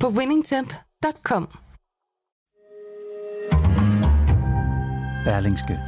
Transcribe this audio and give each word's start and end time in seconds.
på 0.00 0.08
winningtemp.com. 0.08 1.48
Berlingske. 5.24 5.78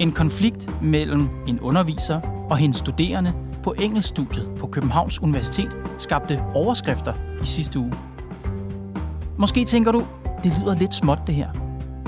En 0.00 0.12
konflikt 0.12 0.82
mellem 0.82 1.28
en 1.48 1.60
underviser 1.60 2.20
og 2.50 2.56
hendes 2.56 2.76
studerende 2.76 3.34
på 3.62 3.74
engelskstudiet 3.78 4.48
på 4.58 4.66
Københavns 4.66 5.22
Universitet 5.22 5.76
skabte 5.98 6.42
overskrifter 6.54 7.14
i 7.42 7.46
sidste 7.46 7.78
uge. 7.78 7.92
Måske 9.38 9.64
tænker 9.64 9.92
du, 9.92 10.06
det 10.42 10.52
lyder 10.60 10.74
lidt 10.74 10.94
småt 10.94 11.18
det 11.26 11.34
her. 11.34 11.50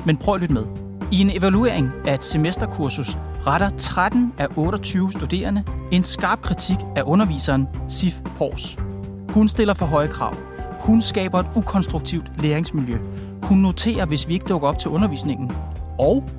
Men 0.06 0.16
prøv 0.16 0.34
at 0.34 0.40
lytte 0.40 0.54
med. 0.54 0.64
I 1.12 1.20
en 1.20 1.30
evaluering 1.30 1.90
af 2.06 2.14
et 2.14 2.24
semesterkursus 2.24 3.18
retter 3.46 3.68
13 3.68 4.32
af 4.38 4.46
28 4.56 5.12
studerende 5.12 5.64
en 5.91 6.02
skarp 6.02 6.42
kritik 6.42 6.77
af 6.96 7.02
underviseren 7.06 7.68
Sif 7.88 8.20
Pors. 8.38 8.76
Hun 9.30 9.48
stiller 9.48 9.74
for 9.74 9.87
høje 9.87 10.09
krav. 10.09 10.34
Hun 10.80 11.01
skaber 11.01 11.40
et 11.40 11.46
ukonstruktivt 11.57 12.43
læringsmiljø. 12.43 12.98
Hun 13.43 13.59
noterer, 13.59 14.07
hvis 14.07 14.29
vi 14.29 14.32
ikke 14.32 14.46
dukker 14.48 14.68
op 14.68 14.79
til 14.79 14.90
undervisningen. 14.90 15.52
Og 15.98 16.30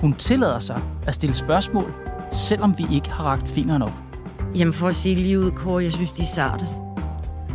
hun 0.00 0.12
tillader 0.12 0.58
sig 0.58 0.80
at 1.06 1.14
stille 1.14 1.34
spørgsmål, 1.34 1.94
selvom 2.32 2.78
vi 2.78 2.86
ikke 2.92 3.10
har 3.10 3.24
ragt 3.24 3.48
fingeren 3.48 3.82
op. 3.82 3.94
Jamen 4.54 4.74
for 4.74 4.88
at 4.88 4.96
sige 4.96 5.14
lige 5.14 5.40
ud, 5.40 5.50
Kåre, 5.50 5.84
jeg 5.84 5.92
synes, 5.92 6.12
de 6.12 6.22
er 6.22 6.26
sarte. 6.26 6.66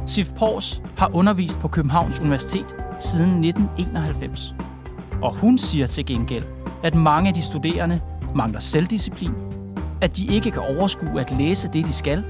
Sif 0.06 0.34
Pors 0.38 0.82
har 0.98 1.16
undervist 1.16 1.60
på 1.60 1.68
Københavns 1.68 2.20
Universitet 2.20 2.76
siden 3.00 3.44
1991. 3.44 4.56
Og 5.22 5.36
hun 5.36 5.58
siger 5.58 5.88
til 5.88 6.06
gengæld, 6.06 6.44
at 6.84 6.96
mange 6.96 7.28
af 7.28 7.34
de 7.34 7.42
studerende 7.42 8.02
mangler 8.36 8.60
selvdisciplin, 8.60 9.34
at 10.02 10.18
de 10.18 10.26
ikke 10.26 10.52
kan 10.52 10.62
overskue 10.62 11.22
at 11.22 11.32
læse 11.40 11.68
det, 11.68 11.86
de 11.86 11.94
skal, 11.94 12.24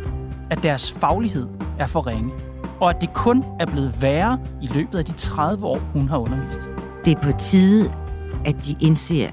at 0.49 0.63
deres 0.63 0.91
faglighed 0.91 1.49
er 1.79 1.87
for 1.87 2.07
ringe, 2.07 2.31
og 2.79 2.89
at 2.89 3.01
det 3.01 3.13
kun 3.13 3.43
er 3.59 3.65
blevet 3.65 4.01
værre 4.01 4.39
i 4.61 4.67
løbet 4.67 4.97
af 4.97 5.05
de 5.05 5.11
30 5.11 5.65
år, 5.65 5.79
hun 5.93 6.09
har 6.09 6.17
undervist. 6.17 6.69
Det 7.05 7.17
er 7.17 7.21
på 7.21 7.31
tide, 7.39 7.93
at 8.45 8.55
de 8.65 8.75
indser, 8.79 9.29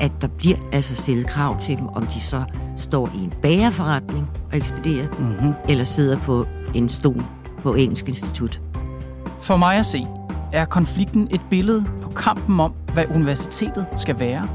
at 0.00 0.12
der 0.20 0.28
bliver 0.28 0.56
altså 0.72 0.94
stillet 0.94 1.26
krav 1.26 1.60
til 1.60 1.76
dem, 1.76 1.88
om 1.88 2.06
de 2.06 2.20
så 2.20 2.44
står 2.76 3.10
i 3.14 3.18
en 3.18 3.32
bagerforretning 3.42 4.30
og 4.50 4.56
ekspederer, 4.56 5.08
mm-hmm. 5.18 5.52
eller 5.68 5.84
sidder 5.84 6.16
på 6.16 6.46
en 6.74 6.88
stol 6.88 7.22
på 7.62 7.74
Engelsk 7.74 8.08
Institut. 8.08 8.60
For 9.40 9.56
mig 9.56 9.76
at 9.76 9.86
se, 9.86 10.06
er 10.52 10.64
konflikten 10.64 11.28
et 11.30 11.40
billede 11.50 11.84
på 12.02 12.08
kampen 12.08 12.60
om, 12.60 12.72
hvad 12.94 13.04
universitetet 13.14 13.86
skal 13.96 14.20
være, 14.20 14.48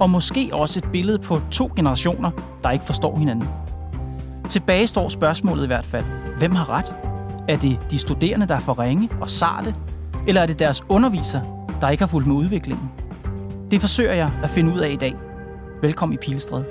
og 0.00 0.10
måske 0.10 0.50
også 0.52 0.78
et 0.78 0.92
billede 0.92 1.18
på 1.18 1.40
to 1.50 1.70
generationer, 1.76 2.30
der 2.62 2.70
ikke 2.70 2.84
forstår 2.84 3.16
hinanden. 3.16 3.48
Tilbage 4.48 4.86
står 4.86 5.08
spørgsmålet 5.08 5.64
i 5.64 5.66
hvert 5.66 5.86
fald. 5.86 6.04
Hvem 6.38 6.54
har 6.54 6.70
ret? 6.70 6.94
Er 7.48 7.56
det 7.56 7.78
de 7.90 7.98
studerende, 7.98 8.48
der 8.48 8.54
er 8.54 8.60
for 8.60 8.78
ringe 8.78 9.08
og 9.20 9.30
sarte? 9.30 9.74
Eller 10.26 10.40
er 10.40 10.46
det 10.46 10.58
deres 10.58 10.82
underviser, 10.88 11.40
der 11.80 11.88
ikke 11.88 12.02
har 12.02 12.08
fulgt 12.08 12.26
med 12.28 12.36
udviklingen? 12.36 12.90
Det 13.70 13.80
forsøger 13.80 14.12
jeg 14.12 14.30
at 14.42 14.50
finde 14.50 14.74
ud 14.74 14.78
af 14.78 14.90
i 14.90 14.96
dag. 14.96 15.14
Velkommen 15.82 16.14
i 16.14 16.16
Pilestræde. 16.16 16.64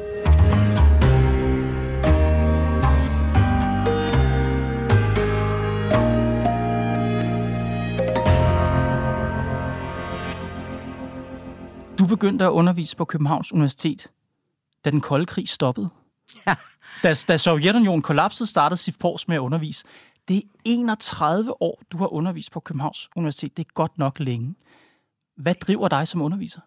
Begyndte 12.12 12.46
at 12.46 12.50
undervise 12.50 12.98
på 12.98 13.06
Københavns 13.06 13.54
Universitet, 13.54 14.12
da 14.86 14.92
den 14.92 15.02
kolde 15.02 15.26
krig 15.26 15.50
stoppede. 15.50 15.90
Ja. 16.48 16.56
Da, 17.04 17.14
da 17.28 17.38
Sovjetunionen 17.38 18.02
kollapsede, 18.02 18.50
startede 18.50 18.78
Sif 18.78 18.98
Pors 18.98 19.28
med 19.28 19.36
at 19.36 19.40
undervise. 19.40 19.86
Det 20.28 20.38
er 20.38 20.42
31 20.64 21.62
år, 21.62 21.82
du 21.92 21.98
har 21.98 22.14
undervist 22.14 22.52
på 22.52 22.60
Københavns 22.60 23.10
Universitet. 23.16 23.58
Det 23.58 23.66
er 23.68 23.72
godt 23.74 23.98
nok 23.98 24.20
længe. 24.20 24.56
Hvad 25.36 25.56
driver 25.56 25.88
dig 25.88 26.08
som 26.08 26.22
underviser? 26.22 26.62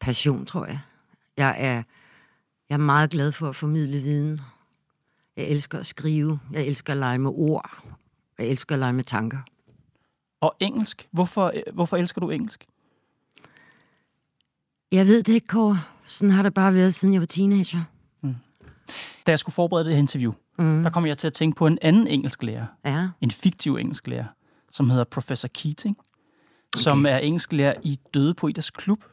Passion, 0.00 0.46
tror 0.46 0.66
jeg. 0.66 0.80
Jeg 1.36 1.54
er, 1.58 1.82
jeg 2.68 2.74
er 2.74 2.76
meget 2.76 3.10
glad 3.10 3.32
for 3.32 3.48
at 3.48 3.56
formidle 3.56 3.98
viden. 3.98 4.40
Jeg 5.36 5.44
elsker 5.44 5.78
at 5.78 5.86
skrive. 5.86 6.40
Jeg 6.52 6.66
elsker 6.66 6.92
at 6.92 6.98
lege 6.98 7.18
med 7.18 7.30
ord. 7.34 7.70
Jeg 8.38 8.46
elsker 8.46 8.74
at 8.74 8.78
lege 8.78 8.92
med 8.92 9.04
tanker. 9.04 9.38
Og 10.40 10.56
engelsk. 10.60 11.08
Hvorfor, 11.10 11.52
hvorfor 11.72 11.96
elsker 11.96 12.20
du 12.20 12.30
engelsk? 12.30 12.66
Jeg 14.92 15.06
ved 15.06 15.22
det 15.22 15.32
ikke, 15.32 15.46
Kåre. 15.46 15.80
Sådan 16.06 16.34
har 16.34 16.42
det 16.42 16.54
bare 16.54 16.74
været, 16.74 16.94
siden 16.94 17.14
jeg 17.14 17.20
var 17.20 17.26
teenager. 17.26 17.80
Da 19.26 19.32
jeg 19.32 19.38
skulle 19.38 19.54
forberede 19.54 19.84
det 19.84 19.92
her 19.92 19.98
interview, 19.98 20.32
mm. 20.58 20.82
der 20.82 20.90
kom 20.90 21.06
jeg 21.06 21.18
til 21.18 21.26
at 21.26 21.32
tænke 21.32 21.56
på 21.56 21.66
en 21.66 21.78
anden 21.82 22.06
engelsklærer. 22.06 22.66
Ja. 22.84 23.08
En 23.20 23.30
fiktiv 23.30 23.76
engelsklærer, 23.76 24.24
som 24.70 24.90
hedder 24.90 25.04
Professor 25.04 25.48
Keating. 25.48 25.96
Okay. 25.98 26.82
Som 26.82 27.06
er 27.06 27.16
engelsklærer 27.16 27.74
i 27.82 27.98
Døde 28.14 28.34
Poeters 28.34 28.70
Klub. 28.70 29.04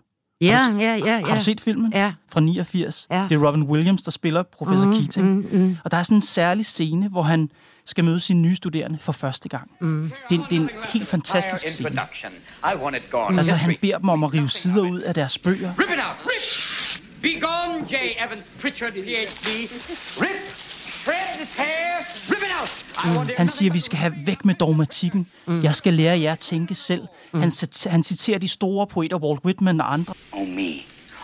Ja, 0.42 0.58
Har 0.58 0.72
du- 0.72 0.78
ja, 0.78 0.96
ja, 0.96 1.06
ja. 1.18 1.26
Har 1.26 1.36
du 1.38 1.44
set 1.44 1.62
filmen? 1.62 1.94
Ja. 1.94 2.14
Fra 2.32 2.40
89. 2.40 3.08
Ja. 3.12 3.26
Det 3.30 3.36
er 3.36 3.48
Robin 3.48 3.64
Williams, 3.64 4.04
der 4.04 4.12
spiller 4.12 4.44
professor 4.44 4.86
Mhm, 4.86 4.94
Keating. 5.00 5.28
mhm, 5.28 5.48
mhm. 5.52 5.78
Og 5.84 5.92
der 5.92 5.98
er 5.98 6.04
sådan 6.04 6.18
en 6.18 6.22
særlig 6.22 6.66
scene, 6.66 7.08
hvor 7.10 7.22
han 7.22 7.50
skal 7.86 8.04
møde 8.04 8.20
sine 8.20 8.42
nye 8.42 8.56
studerende 8.56 8.98
for 9.02 9.12
første 9.12 9.50
gang. 9.50 9.72
Mm. 9.82 10.12
Det, 10.30 10.40
er- 10.40 10.46
det 10.50 10.56
er 10.58 10.62
en 10.62 10.70
helt 10.94 11.08
fantastisk 11.08 11.64
scene. 11.74 11.90
gone. 13.12 13.38
Altså, 13.38 13.56
han 13.56 13.76
beder 13.82 13.98
dem 13.98 14.10
om 14.10 14.24
at 14.24 14.34
rive 14.34 14.50
sider 14.50 14.82
ud 14.90 15.00
af 15.00 15.14
deres 15.14 15.38
bøger. 15.38 15.74
Rip 15.80 15.90
it 15.90 15.96
out! 15.96 16.26
Rip! 16.26 17.02
Be 17.22 17.28
gone, 17.42 17.86
J. 17.92 17.94
Evans 18.26 18.58
Pritchard, 18.62 18.92
PhD. 18.92 19.48
Rip! 20.22 20.28
Shred! 20.80 21.48
Tear! 21.56 22.19
Han 23.38 23.48
siger, 23.48 23.70
at 23.70 23.74
vi 23.74 23.80
skal 23.80 23.98
have 24.00 24.14
væk 24.26 24.46
med 24.46 24.56
dogmatikken. 24.56 25.28
Mm. 25.48 25.64
Jeg 25.64 25.76
skal 25.76 25.94
lære 25.94 26.20
jer 26.20 26.32
at 26.32 26.40
tænke 26.40 26.76
selv. 26.76 27.02
Han, 27.34 27.50
cit- 27.50 27.90
han 27.90 28.04
citerer 28.04 28.38
de 28.40 28.48
store 28.48 28.88
poeter, 28.88 29.18
Walt 29.18 29.46
Whitman 29.46 29.82
og 29.82 29.94
andre. 29.94 30.14
O 30.32 30.46
me, 30.46 30.70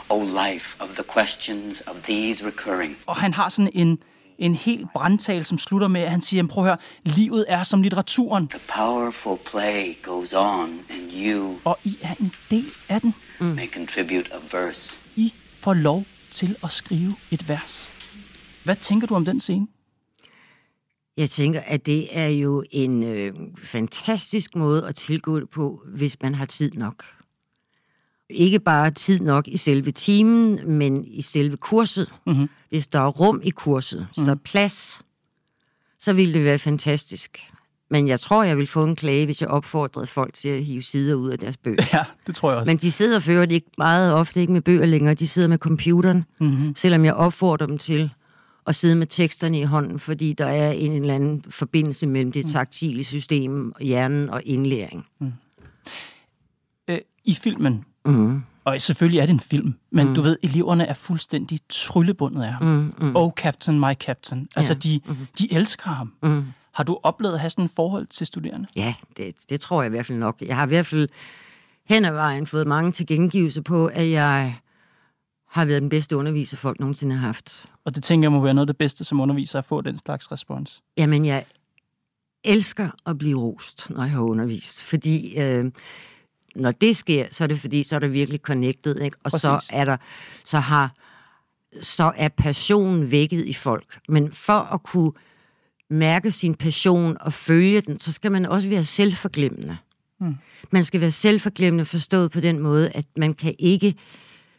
O 0.10 0.24
life 0.24 0.78
of 0.82 0.90
the 0.90 1.04
questions 1.14 1.84
of 1.88 1.96
these 2.04 2.46
recurring. 2.46 2.98
Og 3.06 3.16
han 3.16 3.34
har 3.34 3.50
sådan 3.50 3.72
en, 3.74 3.98
en 4.40 4.56
helt 4.56 4.88
brandtal, 4.94 5.46
som 5.46 5.58
slutter 5.58 5.88
med, 5.88 6.02
at 6.02 6.12
han 6.12 6.22
siger, 6.22 6.48
prøv 6.48 6.64
at 6.64 6.68
høre, 6.70 6.78
livet 7.04 7.46
er 7.48 7.64
som 7.64 7.82
litteraturen. 7.82 8.48
The 8.48 8.60
powerful 8.76 9.38
play 9.52 10.02
goes 10.04 10.34
on, 10.34 10.70
and 10.90 11.12
you 11.14 11.56
Og 11.64 11.80
I 11.84 11.98
er 12.02 12.14
en 12.20 12.32
del 12.52 12.66
af 12.90 13.02
den. 13.02 13.16
may 13.40 13.68
contribute 13.74 14.30
a 14.34 14.58
verse. 14.58 14.98
I 15.16 15.34
får 15.60 15.74
lov 15.74 16.04
til 16.32 16.56
at 16.64 16.72
skrive 16.72 17.16
et 17.32 17.50
vers. 17.50 17.90
Hvad 18.64 18.76
tænker 18.76 19.08
du 19.08 19.16
om 19.16 19.26
den 19.26 19.40
scene? 19.40 19.68
Jeg 21.18 21.30
tænker, 21.30 21.62
at 21.66 21.86
det 21.86 22.08
er 22.18 22.28
jo 22.28 22.64
en 22.72 23.04
øh, 23.04 23.34
fantastisk 23.64 24.56
måde 24.56 24.88
at 24.88 24.96
tilgå 24.96 25.40
det 25.40 25.50
på, 25.50 25.82
hvis 25.96 26.18
man 26.22 26.36
har 26.36 26.46
tid 26.46 26.72
nok. 26.72 27.04
Ikke 28.30 28.60
bare 28.60 28.92
tid 28.92 29.20
nok 29.20 29.48
i 29.48 29.58
selve 29.58 29.92
timen, 29.92 30.72
men 30.78 31.06
i 31.06 31.22
selve 31.22 31.58
kurset. 31.58 32.12
Mm-hmm. 32.28 32.50
Hvis 32.70 32.88
der 32.88 33.00
er 33.00 33.08
rum 33.08 33.42
i 33.44 33.50
kurset, 33.50 34.08
hvis 34.16 34.26
der 34.26 34.32
er 34.32 34.36
plads, 34.44 35.02
så 36.00 36.14
ville 36.14 36.34
det 36.34 36.44
være 36.44 36.60
fantastisk. 36.60 37.40
Men 37.90 38.08
jeg 38.08 38.20
tror, 38.20 38.44
jeg 38.44 38.58
vil 38.58 38.68
få 38.68 38.84
en 38.84 38.96
klage, 38.96 39.26
hvis 39.26 39.42
jeg 39.42 39.50
opfordrede 39.50 40.08
folk 40.08 40.34
til 40.34 40.50
at 40.50 40.64
hive 40.64 40.82
sider 40.82 41.16
ud 41.16 41.30
af 41.30 41.40
deres 41.40 41.58
bøger. 41.58 41.84
Ja, 41.94 42.04
det 42.28 42.36
tror 42.36 42.50
jeg 42.52 42.60
også. 42.60 42.70
Men 42.70 42.78
de 42.78 42.92
sidder 42.92 43.20
for 43.20 43.32
ikke 43.32 43.68
meget 43.78 44.14
ofte 44.14 44.42
ikke 44.42 44.54
med 44.54 44.62
bøger 44.62 44.86
længere, 44.86 45.14
de 45.14 45.28
sidder 45.28 45.48
med 45.48 45.58
computeren, 45.58 46.24
Mhm. 46.40 46.76
selvom 46.76 47.06
jeg 47.06 47.14
opfordrer 47.14 47.68
dem 47.68 47.78
til 47.78 48.10
at 48.68 48.76
sidde 48.76 48.96
med 48.96 49.08
teksterne 49.08 49.60
i 49.60 49.64
hånden, 49.64 50.00
fordi 50.00 50.34
der 50.34 50.46
er 50.46 50.72
en 50.72 50.92
eller 50.92 51.16
anden 51.16 51.46
forbindelse 51.50 52.08
mellem 52.08 52.28
Mm. 52.28 52.32
det 52.32 52.46
taktile 52.46 53.04
system, 53.04 53.74
hjernen 53.82 54.30
og 54.30 54.42
indlæring. 54.46 55.06
Øh, 56.88 56.98
I 57.26 57.34
filmen, 57.34 57.86
Mm. 58.06 58.42
og 58.64 58.82
selvfølgelig 58.82 59.20
er 59.20 59.26
det 59.26 59.34
en 59.34 59.40
film, 59.40 59.74
men 59.92 60.08
Mm. 60.08 60.16
du 60.16 60.22
ved, 60.22 60.38
eleverne 60.44 60.86
er 60.86 60.94
fuldstændig 60.94 61.60
tryllebundet 61.70 62.44
af 62.44 62.54
ham. 62.54 62.64
Mm, 62.66 62.94
mm. 63.08 63.16
Oh, 63.16 63.32
Captain, 63.32 63.80
my 63.80 63.94
Captain. 63.94 64.48
Altså, 64.56 64.74
Ja. 64.74 64.80
de, 64.80 65.00
de 65.40 65.54
elsker 65.54 65.90
ham. 65.90 66.14
Mm. 66.24 66.44
Har 66.74 66.84
du 66.84 67.00
oplevet 67.04 67.34
at 67.34 67.40
have 67.40 67.50
sådan 67.50 67.66
et 67.66 67.72
forhold 67.76 68.08
til 68.08 68.28
studerende? 68.28 68.68
Ja, 68.76 68.94
det, 69.18 69.36
det 69.50 69.62
tror 69.62 69.82
jeg 69.82 69.88
i 69.88 69.90
hvert 69.90 70.06
fald 70.06 70.18
nok. 70.18 70.42
Jeg 70.42 70.56
har 70.56 70.66
i 70.66 70.68
hvert 70.68 70.86
fald 70.86 71.10
hen 71.86 72.06
ad 72.06 72.12
vejen 72.12 72.48
fået 72.48 72.68
mange 72.68 72.92
tilkendegivelser 72.92 73.62
på, 73.62 73.86
at 73.86 74.10
jeg 74.12 74.56
har 75.50 75.66
været 75.66 75.82
den 75.82 75.90
bedste 75.90 76.18
underviser, 76.18 76.58
folk 76.58 76.80
nogensinde 76.80 77.16
har 77.16 77.26
haft. 77.28 77.66
Og 77.86 77.96
det 77.96 78.04
tænker 78.04 78.26
jeg 78.26 78.32
må 78.32 78.42
være 78.42 78.54
noget 78.54 78.64
af 78.64 78.74
det 78.74 78.78
bedste 78.78 79.04
som 79.04 79.20
underviser 79.20 79.60
at 79.60 79.66
få 79.66 79.82
den 79.82 79.98
slags 79.98 80.32
respons. 80.32 80.84
Jamen, 80.98 81.26
jeg 81.26 81.46
elsker 82.44 82.90
at 83.06 83.18
blive 83.18 83.42
rost, 83.42 83.90
når 83.90 84.04
jeg 84.04 84.12
har 84.12 84.22
undervist. 84.22 84.84
Fordi 84.84 85.38
øh, 85.38 85.72
når 86.56 86.72
det 86.72 86.98
sker, 86.98 87.26
så 87.32 87.44
er 87.44 87.48
det 87.48 87.60
fordi, 87.60 87.84
så 87.84 87.96
er 87.96 88.00
det 88.00 88.14
virkelig 88.14 88.40
connected, 88.40 89.00
ikke? 89.00 89.18
Og 89.24 89.32
så 89.32 89.66
er 89.72 89.86
der, 89.86 89.98
så 90.46 90.60
har, 90.60 90.94
så 91.82 92.12
er 92.16 92.28
passionen 92.28 93.12
vækket 93.12 93.46
i 93.46 93.54
folk. 93.54 94.00
Men 94.10 94.32
for 94.32 94.60
at 94.60 94.84
kunne 94.84 95.12
mærke 95.90 96.32
sin 96.32 96.56
passion 96.56 97.18
og 97.20 97.34
følge 97.34 97.82
den, 97.82 98.00
så 98.00 98.12
skal 98.12 98.32
man 98.32 98.46
også 98.46 98.68
være 98.68 98.84
selvforglemmende. 98.84 99.78
Mm. 100.20 100.36
Man 100.72 100.84
skal 100.84 101.02
være 101.02 101.12
selvforglemmende 101.12 101.86
forstået 101.86 102.32
på 102.32 102.40
den 102.40 102.60
måde, 102.60 102.90
at 102.90 103.06
man 103.18 103.34
kan 103.34 103.56
ikke, 103.60 103.96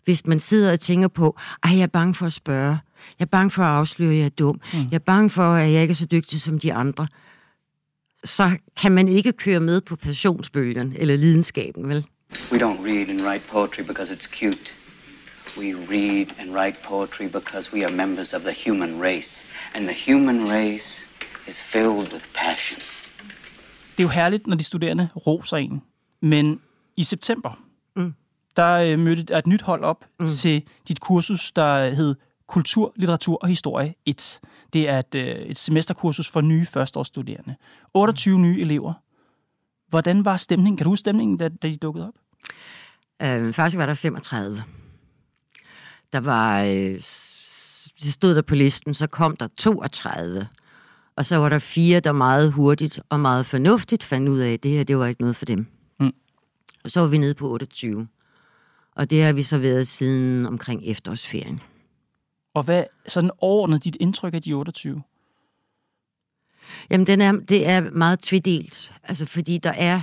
hvis 0.06 0.26
man 0.26 0.40
sidder 0.40 0.72
og 0.72 0.80
tænker 0.80 1.08
på, 1.08 1.36
ej, 1.62 1.76
jeg 1.76 1.82
er 1.82 1.86
bange 1.86 2.14
for 2.14 2.26
at 2.26 2.32
spørge, 2.32 2.78
jeg 3.18 3.24
er 3.24 3.30
bange 3.30 3.50
for 3.50 3.62
at 3.62 3.68
afsløre, 3.68 4.10
at 4.10 4.18
jeg 4.18 4.24
er 4.24 4.28
dum, 4.28 4.60
mm. 4.72 4.78
jeg 4.78 4.94
er 4.94 4.98
bange 4.98 5.30
for, 5.30 5.54
at 5.54 5.72
jeg 5.72 5.82
ikke 5.82 5.92
er 5.92 5.96
så 5.96 6.06
dygtig 6.06 6.40
som 6.40 6.58
de 6.58 6.72
andre, 6.72 7.06
så 8.24 8.56
kan 8.76 8.92
man 8.92 9.08
ikke 9.08 9.32
køre 9.32 9.60
med 9.60 9.80
på 9.80 9.96
passionsbølgen 9.96 10.92
eller 10.96 11.16
lidenskaben, 11.16 11.88
vel? 11.88 12.06
We 12.52 12.58
don't 12.58 12.80
read 12.86 13.08
and 13.08 13.20
write 13.20 13.44
poetry 13.48 13.82
because 13.82 14.14
it's 14.14 14.28
cute. 14.38 14.74
We 15.58 15.74
read 15.74 16.26
and 16.38 16.56
write 16.56 16.78
poetry 16.88 17.28
because 17.28 17.72
we 17.72 17.84
are 17.84 17.92
members 17.92 18.34
of 18.34 18.42
the 18.42 18.54
human 18.66 19.02
race. 19.02 19.46
And 19.74 19.88
the 19.88 20.12
human 20.12 20.48
race 20.48 21.06
is 21.48 21.62
filled 21.62 22.12
with 22.12 22.28
passion. 22.34 22.82
Det 23.96 24.02
er 24.02 24.02
jo 24.02 24.08
herligt, 24.08 24.46
når 24.46 24.56
de 24.56 24.64
studerende 24.64 25.08
roser 25.26 25.56
en. 25.56 25.82
Men 26.22 26.60
i 26.96 27.04
september. 27.04 27.65
Der 28.56 28.76
øh, 28.76 28.98
mødte 28.98 29.38
et 29.38 29.46
nyt 29.46 29.62
hold 29.62 29.84
op 29.84 30.04
mm. 30.20 30.26
til 30.26 30.62
dit 30.88 31.00
kursus, 31.00 31.52
der 31.52 31.90
hed 31.90 32.14
Kultur, 32.46 32.92
Litteratur 32.96 33.38
og 33.42 33.48
Historie 33.48 33.94
1. 34.06 34.40
Det 34.72 34.88
er 34.88 34.98
et, 34.98 35.14
øh, 35.14 35.24
et 35.24 35.58
semesterkursus 35.58 36.30
for 36.30 36.40
nye 36.40 36.66
førsteårsstuderende. 36.66 37.56
28 37.94 38.36
mm. 38.36 38.42
nye 38.42 38.60
elever. 38.60 38.92
Hvordan 39.88 40.24
var 40.24 40.36
stemningen? 40.36 40.76
Kan 40.76 40.84
du 40.84 40.90
huske 40.90 41.00
stemningen, 41.00 41.36
da, 41.36 41.48
da 41.48 41.68
de 41.68 41.76
dukkede 41.76 42.08
op? 42.08 42.14
Øh, 43.22 43.52
faktisk 43.52 43.78
var 43.78 43.86
der 43.86 43.94
35. 43.94 44.62
Der 46.12 46.20
var, 46.20 46.62
øh, 46.62 47.02
det 48.02 48.12
stod 48.12 48.34
der 48.34 48.42
på 48.42 48.54
listen, 48.54 48.94
så 48.94 49.06
kom 49.06 49.36
der 49.36 49.48
32. 49.56 50.48
Og 51.16 51.26
så 51.26 51.36
var 51.36 51.48
der 51.48 51.58
fire, 51.58 52.00
der 52.00 52.12
meget 52.12 52.52
hurtigt 52.52 53.00
og 53.08 53.20
meget 53.20 53.46
fornuftigt 53.46 54.04
fandt 54.04 54.28
ud 54.28 54.38
af, 54.38 54.52
at 54.52 54.62
det 54.62 54.70
her, 54.70 54.84
det 54.84 54.98
var 54.98 55.06
ikke 55.06 55.20
noget 55.20 55.36
for 55.36 55.44
dem. 55.44 55.66
Mm. 56.00 56.12
Og 56.84 56.90
så 56.90 57.00
var 57.00 57.06
vi 57.06 57.18
nede 57.18 57.34
på 57.34 57.50
28. 57.50 58.08
Og 58.96 59.10
det 59.10 59.22
har 59.22 59.32
vi 59.32 59.42
så 59.42 59.58
været 59.58 59.88
siden 59.88 60.46
omkring 60.46 60.84
efterårsferien. 60.84 61.60
Og 62.54 62.62
hvad 62.62 62.84
sådan 63.08 63.30
overordnet 63.38 63.84
dit 63.84 63.96
indtryk 64.00 64.34
af 64.34 64.42
de 64.42 64.52
28? 64.52 65.02
Jamen, 66.90 67.06
den 67.06 67.20
er, 67.20 67.32
det 67.32 67.68
er 67.68 67.90
meget 67.90 68.20
tvedelt. 68.20 68.92
Altså, 69.02 69.26
fordi 69.26 69.58
der 69.58 69.70
er 69.70 70.00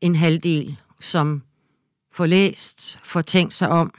en 0.00 0.14
halvdel, 0.14 0.76
som 1.00 1.42
får 2.12 2.26
læst, 2.26 2.98
får 3.02 3.22
tænkt 3.22 3.54
sig 3.54 3.68
om, 3.68 3.94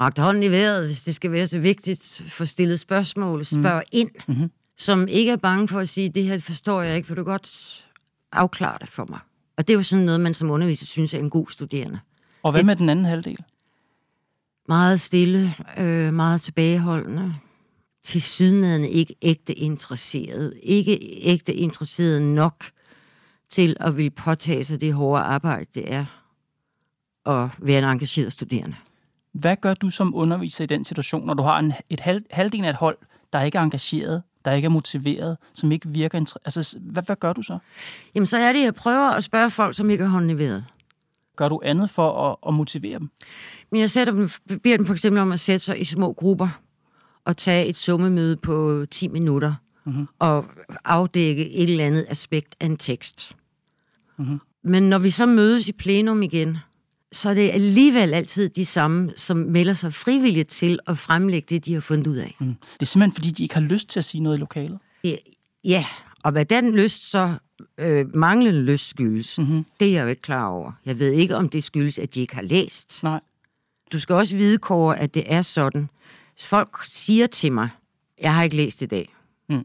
rakt 0.00 0.18
hånden 0.18 0.42
i 0.42 0.50
vejret, 0.50 0.86
hvis 0.86 1.04
det 1.04 1.14
skal 1.14 1.32
være 1.32 1.46
så 1.46 1.58
vigtigt, 1.58 2.22
får 2.28 2.44
stillet 2.44 2.80
spørgsmål, 2.80 3.44
spørger 3.44 3.80
mm. 3.80 3.88
ind, 3.92 4.10
mm-hmm. 4.28 4.50
som 4.76 5.08
ikke 5.08 5.32
er 5.32 5.36
bange 5.36 5.68
for 5.68 5.80
at 5.80 5.88
sige, 5.88 6.08
det 6.08 6.24
her 6.24 6.38
forstår 6.38 6.82
jeg 6.82 6.96
ikke, 6.96 7.06
for 7.06 7.14
du 7.14 7.22
godt 7.22 7.84
afklare 8.32 8.78
det 8.80 8.88
for 8.88 9.06
mig. 9.08 9.18
Og 9.56 9.68
det 9.68 9.74
er 9.74 9.76
jo 9.76 9.82
sådan 9.82 10.04
noget, 10.04 10.20
man 10.20 10.34
som 10.34 10.50
underviser 10.50 10.86
synes 10.86 11.14
er 11.14 11.18
en 11.18 11.30
god 11.30 11.46
studerende. 11.50 12.00
Og 12.44 12.52
hvad 12.52 12.64
med 12.64 12.76
den 12.76 12.88
anden 12.88 13.04
halvdel? 13.04 13.38
Meget 14.68 15.00
stille, 15.00 15.54
øh, 15.78 16.14
meget 16.14 16.40
tilbageholdende, 16.40 17.34
til 18.02 18.22
sydenladende 18.22 18.90
ikke 18.90 19.14
ægte 19.22 19.54
interesseret. 19.54 20.54
Ikke 20.62 21.20
ægte 21.22 21.54
interesseret 21.54 22.22
nok 22.22 22.64
til 23.48 23.76
at 23.80 23.96
ville 23.96 24.10
påtage 24.10 24.64
sig 24.64 24.80
det 24.80 24.94
hårde 24.94 25.22
arbejde, 25.22 25.66
det 25.74 25.92
er 25.92 26.04
at 27.26 27.48
være 27.58 27.78
en 27.78 27.84
engageret 27.84 28.32
studerende. 28.32 28.76
Hvad 29.32 29.56
gør 29.56 29.74
du 29.74 29.90
som 29.90 30.14
underviser 30.14 30.64
i 30.64 30.66
den 30.66 30.84
situation, 30.84 31.26
når 31.26 31.34
du 31.34 31.42
har 31.42 31.58
en, 31.58 31.72
et 31.90 32.00
halv, 32.00 32.22
halvdelen 32.30 32.64
af 32.64 32.70
et 32.70 32.76
hold, 32.76 32.98
der 33.32 33.42
ikke 33.42 33.58
er 33.58 33.62
engageret, 33.62 34.22
der 34.44 34.52
ikke 34.52 34.66
er 34.66 34.70
motiveret, 34.70 35.36
som 35.52 35.72
ikke 35.72 35.88
virker... 35.88 36.18
Altså, 36.44 36.78
hvad, 36.80 37.02
hvad 37.02 37.16
gør 37.16 37.32
du 37.32 37.42
så? 37.42 37.58
Jamen, 38.14 38.26
så 38.26 38.38
er 38.38 38.52
det, 38.52 38.62
jeg 38.62 38.74
prøver 38.74 39.10
at 39.10 39.24
spørge 39.24 39.50
folk, 39.50 39.76
som 39.76 39.90
ikke 39.90 40.04
i 40.30 40.38
vejret. 40.38 40.64
Gør 41.36 41.48
du 41.48 41.60
andet 41.64 41.90
for 41.90 42.30
at, 42.30 42.36
at 42.48 42.54
motivere 42.54 42.98
dem? 42.98 43.10
Men 43.70 43.80
jeg 43.80 43.90
sætter 43.90 44.12
dem, 44.12 44.30
beder 44.62 44.76
dem 44.76 44.86
for 44.86 44.92
eksempel 44.92 45.22
om 45.22 45.32
at 45.32 45.40
sætte 45.40 45.64
sig 45.64 45.80
i 45.80 45.84
små 45.84 46.12
grupper 46.12 46.48
og 47.24 47.36
tage 47.36 47.66
et 47.66 47.76
summemøde 47.76 48.36
på 48.36 48.86
10 48.90 49.08
minutter 49.08 49.54
mm-hmm. 49.84 50.06
og 50.18 50.44
afdække 50.84 51.50
et 51.50 51.70
eller 51.70 51.86
andet 51.86 52.06
aspekt 52.08 52.56
af 52.60 52.66
en 52.66 52.76
tekst. 52.76 53.36
Mm-hmm. 54.18 54.40
Men 54.64 54.82
når 54.82 54.98
vi 54.98 55.10
så 55.10 55.26
mødes 55.26 55.68
i 55.68 55.72
plenum 55.72 56.22
igen, 56.22 56.58
så 57.12 57.28
er 57.28 57.34
det 57.34 57.50
alligevel 57.50 58.14
altid 58.14 58.48
de 58.48 58.64
samme, 58.64 59.12
som 59.16 59.36
melder 59.36 59.74
sig 59.74 59.92
frivilligt 59.92 60.48
til 60.48 60.78
at 60.86 60.98
fremlægge 60.98 61.46
det, 61.50 61.64
de 61.64 61.74
har 61.74 61.80
fundet 61.80 62.06
ud 62.06 62.16
af. 62.16 62.36
Mm. 62.40 62.46
Det 62.46 62.82
er 62.82 62.86
simpelthen, 62.86 63.14
fordi 63.14 63.30
de 63.30 63.42
ikke 63.42 63.54
har 63.54 63.62
lyst 63.62 63.88
til 63.88 64.00
at 64.00 64.04
sige 64.04 64.22
noget 64.22 64.36
i 64.36 64.40
lokalet. 64.40 64.78
Ja, 65.64 65.84
og 66.22 66.32
hvad 66.32 66.44
den 66.44 66.76
lyst 66.76 67.10
så 67.10 67.34
øh, 67.78 68.16
manglende 68.16 68.62
lyst 68.62 68.88
skyldes, 68.88 69.38
mm-hmm. 69.38 69.66
det 69.80 69.88
er 69.88 69.92
jeg 69.92 70.02
jo 70.02 70.08
ikke 70.08 70.22
klar 70.22 70.46
over. 70.46 70.72
Jeg 70.86 70.98
ved 70.98 71.12
ikke, 71.12 71.36
om 71.36 71.48
det 71.48 71.64
skyldes, 71.64 71.98
at 71.98 72.14
de 72.14 72.20
ikke 72.20 72.34
har 72.34 72.42
læst. 72.42 73.02
Nej. 73.02 73.20
Du 73.92 73.98
skal 73.98 74.14
også 74.14 74.36
vide, 74.36 74.58
Kåre, 74.58 74.98
at 74.98 75.14
det 75.14 75.22
er 75.26 75.42
sådan. 75.42 75.88
Hvis 76.34 76.46
folk 76.46 76.84
siger 76.84 77.26
til 77.26 77.52
mig, 77.52 77.68
jeg 78.20 78.34
har 78.34 78.42
ikke 78.42 78.56
læst 78.56 78.82
i 78.82 78.86
dag, 78.86 79.08
Mm. 79.48 79.64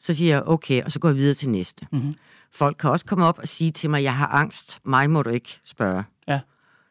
så 0.00 0.14
siger 0.14 0.34
jeg, 0.34 0.42
okay, 0.46 0.82
og 0.82 0.92
så 0.92 0.98
går 0.98 1.08
jeg 1.08 1.16
videre 1.16 1.34
til 1.34 1.48
næste. 1.48 1.86
Mm-hmm. 1.92 2.12
Folk 2.50 2.76
kan 2.80 2.90
også 2.90 3.06
komme 3.06 3.24
op 3.24 3.38
og 3.38 3.48
sige 3.48 3.70
til 3.70 3.90
mig, 3.90 4.02
jeg 4.02 4.16
har 4.16 4.26
angst, 4.26 4.78
mig 4.84 5.10
må 5.10 5.22
du 5.22 5.30
ikke 5.30 5.60
spørge. 5.64 6.04
Ja. 6.28 6.40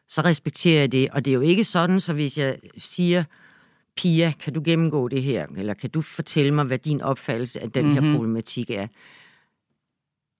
Så 0.08 0.20
respekterer 0.20 0.80
jeg 0.80 0.92
det, 0.92 1.10
og 1.10 1.24
det 1.24 1.30
er 1.30 1.34
jo 1.34 1.40
ikke 1.40 1.64
sådan, 1.64 2.00
så 2.00 2.12
hvis 2.12 2.38
jeg 2.38 2.58
siger, 2.76 3.24
Pia, 3.96 4.32
kan 4.40 4.52
du 4.52 4.62
gennemgå 4.64 5.08
det 5.08 5.22
her, 5.22 5.46
eller 5.56 5.74
kan 5.74 5.90
du 5.90 6.02
fortælle 6.02 6.54
mig, 6.54 6.64
hvad 6.64 6.78
din 6.78 7.00
opfattelse 7.00 7.60
af 7.60 7.70
den 7.70 7.86
mm-hmm. 7.86 8.04
her 8.04 8.14
problematik 8.14 8.70
er, 8.70 8.86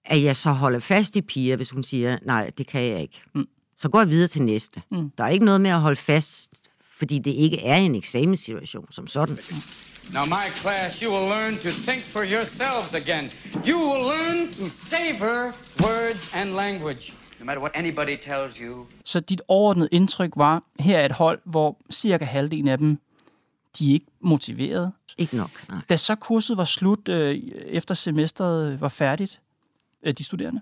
at 0.05 0.23
jeg 0.23 0.35
så 0.35 0.51
holder 0.51 0.79
fast 0.79 1.15
i 1.15 1.21
Pia, 1.21 1.55
hvis 1.55 1.69
hun 1.69 1.83
siger, 1.83 2.17
nej, 2.25 2.51
det 2.57 2.67
kan 2.67 2.81
jeg 2.81 3.01
ikke. 3.01 3.21
Mm. 3.35 3.47
Så 3.77 3.89
går 3.89 3.99
jeg 3.99 4.09
videre 4.09 4.27
til 4.27 4.41
næste. 4.41 4.81
Mm. 4.91 5.09
Der 5.17 5.23
er 5.23 5.29
ikke 5.29 5.45
noget 5.45 5.61
med 5.61 5.69
at 5.69 5.79
holde 5.79 5.95
fast, 5.95 6.49
fordi 6.97 7.19
det 7.19 7.31
ikke 7.31 7.63
er 7.63 7.75
en 7.75 7.95
eksamenssituation 7.95 8.87
som 8.91 9.07
sådan. 9.07 9.37
Now, 10.13 10.25
my 10.25 10.47
class, 10.61 10.99
you 10.99 11.11
will 11.13 11.27
learn 11.29 11.53
to 11.53 11.69
think 11.87 12.03
for 12.03 12.23
yourselves 12.35 12.93
again. 12.93 13.25
You 13.69 13.77
will 13.89 14.03
learn 14.13 14.47
to 14.47 14.65
savor 14.69 15.53
words 15.85 16.33
and 16.35 16.49
language. 16.49 17.13
No 17.39 17.45
matter 17.45 17.61
what 17.61 17.71
anybody 17.75 18.17
tells 18.21 18.55
you, 18.57 18.85
Så 19.05 19.19
dit 19.19 19.41
overordnede 19.47 19.89
indtryk 19.91 20.31
var, 20.35 20.63
her 20.79 20.99
er 20.99 21.05
et 21.05 21.11
hold, 21.11 21.39
hvor 21.45 21.77
cirka 21.91 22.25
halvdelen 22.25 22.67
af 22.67 22.77
dem, 22.77 22.97
de 23.79 23.89
er 23.89 23.93
ikke 23.93 24.05
motiveret. 24.21 24.91
Ikke 25.17 25.37
nok, 25.37 25.49
nej. 25.69 25.77
Da 25.89 25.97
så 25.97 26.15
kurset 26.15 26.57
var 26.57 26.65
slut, 26.65 27.07
øh, 27.09 27.37
efter 27.67 27.93
semesteret 27.95 28.81
var 28.81 28.89
færdigt, 28.89 29.39
de 30.05 30.23
studerende? 30.23 30.61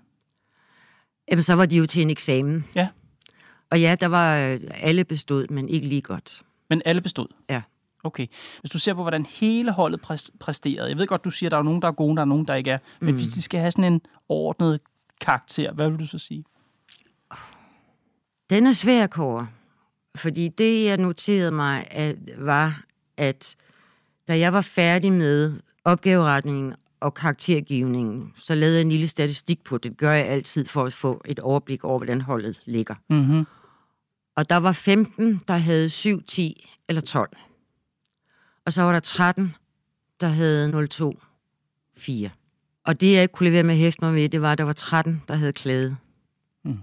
Jamen, 1.30 1.42
så 1.42 1.54
var 1.54 1.66
de 1.66 1.76
jo 1.76 1.86
til 1.86 2.02
en 2.02 2.10
eksamen. 2.10 2.64
Ja. 2.74 2.88
Og 3.70 3.80
ja, 3.80 3.96
der 4.00 4.06
var 4.06 4.34
alle 4.70 5.04
bestod, 5.04 5.48
men 5.48 5.68
ikke 5.68 5.86
lige 5.88 6.02
godt. 6.02 6.42
Men 6.70 6.82
alle 6.84 7.00
bestod? 7.00 7.26
Ja. 7.50 7.62
Okay. 8.04 8.26
Hvis 8.60 8.70
du 8.70 8.78
ser 8.78 8.94
på, 8.94 9.02
hvordan 9.02 9.26
hele 9.26 9.72
holdet 9.72 10.00
præs- 10.00 10.36
præsterede. 10.40 10.88
Jeg 10.88 10.98
ved 10.98 11.06
godt, 11.06 11.24
du 11.24 11.30
siger, 11.30 11.48
at 11.48 11.50
der 11.50 11.58
er 11.58 11.62
nogen, 11.62 11.82
der 11.82 11.88
er 11.88 11.92
gode, 11.92 12.16
der 12.16 12.22
er 12.22 12.26
nogen, 12.26 12.46
der 12.46 12.54
ikke 12.54 12.70
er. 12.70 12.78
Men 13.00 13.08
mm. 13.08 13.14
hvis 13.14 13.28
de 13.28 13.42
skal 13.42 13.60
have 13.60 13.70
sådan 13.70 13.92
en 13.92 14.00
ordnet 14.28 14.80
karakter, 15.20 15.72
hvad 15.72 15.90
vil 15.90 15.98
du 15.98 16.06
så 16.06 16.18
sige? 16.18 16.44
Den 18.50 18.66
er 18.66 18.72
svær, 18.72 19.06
Kåre. 19.06 19.48
Fordi 20.14 20.48
det, 20.48 20.84
jeg 20.84 20.96
noterede 20.96 21.50
mig, 21.50 21.86
at, 21.90 22.16
var, 22.38 22.82
at 23.16 23.56
da 24.28 24.38
jeg 24.38 24.52
var 24.52 24.60
færdig 24.60 25.12
med 25.12 25.60
opgaveretningen 25.84 26.74
og 27.00 27.14
karaktergivningen, 27.14 28.32
så 28.38 28.54
lavede 28.54 28.76
jeg 28.76 28.82
en 28.82 28.88
lille 28.88 29.08
statistik 29.08 29.64
på 29.64 29.78
det. 29.78 29.96
Gør 29.96 30.12
jeg 30.12 30.26
altid 30.26 30.64
for 30.64 30.84
at 30.84 30.92
få 30.92 31.22
et 31.24 31.38
overblik 31.38 31.84
over, 31.84 31.98
hvordan 31.98 32.20
holdet 32.20 32.60
ligger. 32.64 32.94
Mm-hmm. 33.10 33.46
Og 34.36 34.48
der 34.48 34.56
var 34.56 34.72
15, 34.72 35.40
der 35.48 35.56
havde 35.56 35.90
7, 35.90 36.22
10 36.22 36.68
eller 36.88 37.00
12. 37.00 37.36
Og 38.64 38.72
så 38.72 38.82
var 38.82 38.92
der 38.92 39.00
13, 39.00 39.54
der 40.20 40.28
havde 40.28 40.88
02, 40.88 41.20
4. 41.96 42.30
Og 42.84 43.00
det, 43.00 43.12
jeg 43.12 43.22
ikke 43.22 43.32
kunne 43.32 43.44
lade 43.44 43.54
være 43.54 43.62
med 43.62 43.74
at 43.74 43.78
hæfte 43.78 44.04
mig 44.04 44.14
ved, 44.14 44.28
det 44.28 44.42
var, 44.42 44.52
at 44.52 44.58
der 44.58 44.64
var 44.64 44.72
13, 44.72 45.22
der 45.28 45.34
havde 45.34 45.52
klaget. 45.52 45.96
Mm. 46.64 46.78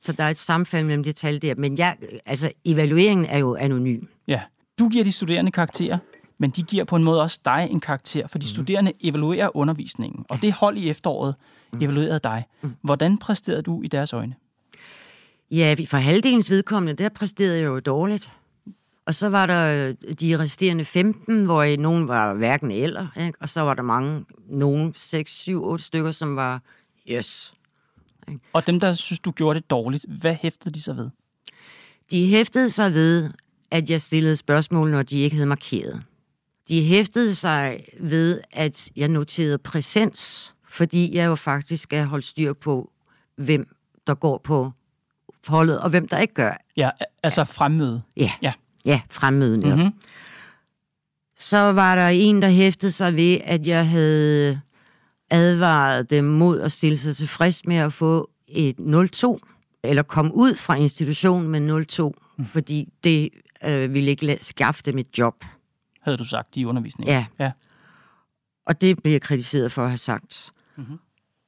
Så 0.00 0.12
der 0.12 0.24
er 0.24 0.30
et 0.30 0.36
sammenfald 0.36 0.86
mellem 0.86 1.04
det 1.04 1.16
tal 1.16 1.42
der. 1.42 1.54
Men 1.54 1.78
jeg, 1.78 1.96
altså, 2.26 2.52
evalueringen 2.64 3.26
er 3.26 3.38
jo 3.38 3.56
anonym. 3.56 4.04
Ja. 4.26 4.42
Du 4.78 4.88
giver 4.88 5.04
de 5.04 5.12
studerende 5.12 5.50
karakterer, 5.50 5.98
men 6.38 6.50
de 6.50 6.62
giver 6.62 6.84
på 6.84 6.96
en 6.96 7.04
måde 7.04 7.22
også 7.22 7.40
dig 7.44 7.68
en 7.70 7.80
karakter, 7.80 8.26
for 8.26 8.38
de 8.38 8.48
studerende 8.48 8.92
evaluerer 9.00 9.56
undervisningen. 9.56 10.24
Og 10.28 10.42
det 10.42 10.52
hold 10.52 10.78
i 10.78 10.90
efteråret 10.90 11.34
evaluerede 11.80 12.20
dig. 12.24 12.44
Hvordan 12.82 13.18
præsterede 13.18 13.62
du 13.62 13.82
i 13.82 13.88
deres 13.88 14.12
øjne? 14.12 14.34
Ja, 15.50 15.74
for 15.88 15.96
halvdelens 15.96 16.50
vedkommende, 16.50 17.02
der 17.02 17.08
præsterede 17.08 17.58
jeg 17.58 17.66
jo 17.66 17.80
dårligt. 17.80 18.32
Og 19.06 19.14
så 19.14 19.28
var 19.28 19.46
der 19.46 19.88
øh, 19.88 20.14
de 20.14 20.38
resterende 20.38 20.84
15, 20.84 21.44
hvor 21.44 21.76
nogen 21.76 22.08
var 22.08 22.34
hverken 22.34 22.70
eller, 22.70 23.06
ikke? 23.20 23.38
og 23.40 23.48
så 23.48 23.60
var 23.60 23.74
der 23.74 23.82
mange, 23.82 24.24
nogen 24.48 24.94
6, 24.96 25.32
7, 25.32 25.64
8 25.64 25.84
stykker, 25.84 26.12
som 26.12 26.36
var 26.36 26.62
yes. 27.10 27.54
Og 28.52 28.66
dem, 28.66 28.80
der 28.80 28.94
synes, 28.94 29.18
du 29.18 29.30
gjorde 29.30 29.58
det 29.58 29.70
dårligt, 29.70 30.06
hvad 30.20 30.34
hæftede 30.34 30.74
de 30.74 30.82
sig 30.82 30.96
ved? 30.96 31.10
De 32.10 32.26
hæftede 32.26 32.70
sig 32.70 32.94
ved, 32.94 33.30
at 33.70 33.90
jeg 33.90 34.00
stillede 34.00 34.36
spørgsmål, 34.36 34.90
når 34.90 35.02
de 35.02 35.18
ikke 35.18 35.36
havde 35.36 35.46
markeret. 35.46 36.02
De 36.68 36.84
hæftede 36.84 37.34
sig 37.34 37.84
ved, 38.00 38.40
at 38.52 38.88
jeg 38.96 39.08
noterede 39.08 39.58
præsens, 39.58 40.54
fordi 40.68 41.16
jeg 41.16 41.26
jo 41.26 41.34
faktisk 41.34 41.82
skal 41.82 42.04
holde 42.04 42.26
styr 42.26 42.52
på, 42.52 42.90
hvem 43.36 43.76
der 44.06 44.14
går 44.14 44.38
på 44.44 44.72
holdet, 45.46 45.80
og 45.80 45.90
hvem 45.90 46.08
der 46.08 46.18
ikke 46.18 46.34
gør. 46.34 46.62
Ja, 46.76 46.90
altså 47.22 47.44
fremmøde. 47.44 48.02
Ja, 48.16 48.32
Ja. 48.42 48.52
ja 48.84 49.00
fremmøden. 49.10 49.60
Mhm. 49.60 49.70
Mm-hmm. 49.78 49.92
Så 51.38 51.58
var 51.58 51.94
der 51.94 52.08
en, 52.08 52.42
der 52.42 52.48
hæftede 52.48 52.92
sig 52.92 53.16
ved, 53.16 53.38
at 53.44 53.66
jeg 53.66 53.88
havde 53.88 54.60
advaret 55.30 56.10
dem 56.10 56.24
mod 56.24 56.60
at 56.60 56.72
stille 56.72 56.98
sig 56.98 57.16
tilfreds 57.16 57.66
med 57.66 57.76
at 57.76 57.92
få 57.92 58.30
et 58.48 58.76
0-2, 58.78 59.38
eller 59.84 60.02
komme 60.02 60.34
ud 60.34 60.54
fra 60.54 60.74
institutionen 60.74 61.48
med 61.48 61.86
0-2, 62.00 62.10
mm. 62.38 62.46
fordi 62.46 62.88
det 63.04 63.28
øh, 63.64 63.94
ville 63.94 64.10
ikke 64.10 64.38
skaffe 64.40 64.82
dem 64.86 64.98
et 64.98 65.18
job. 65.18 65.44
Havde 66.04 66.18
du 66.18 66.24
sagt 66.24 66.56
i 66.56 66.64
undervisningen? 66.64 67.14
Ja. 67.14 67.26
ja. 67.38 67.52
Og 68.66 68.80
det 68.80 69.02
blev 69.02 69.12
jeg 69.12 69.22
kritiseret 69.22 69.72
for 69.72 69.82
at 69.82 69.88
have 69.88 69.98
sagt. 69.98 70.52
Mm-hmm. 70.76 70.98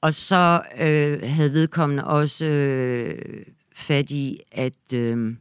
Og 0.01 0.15
så 0.15 0.63
øh, 0.79 1.31
havde 1.31 1.53
vedkommende 1.53 2.05
også 2.05 2.47
øh, 2.47 3.47
fat 3.75 4.11
i, 4.11 4.41
at... 4.53 4.93
Øh, 4.95 5.37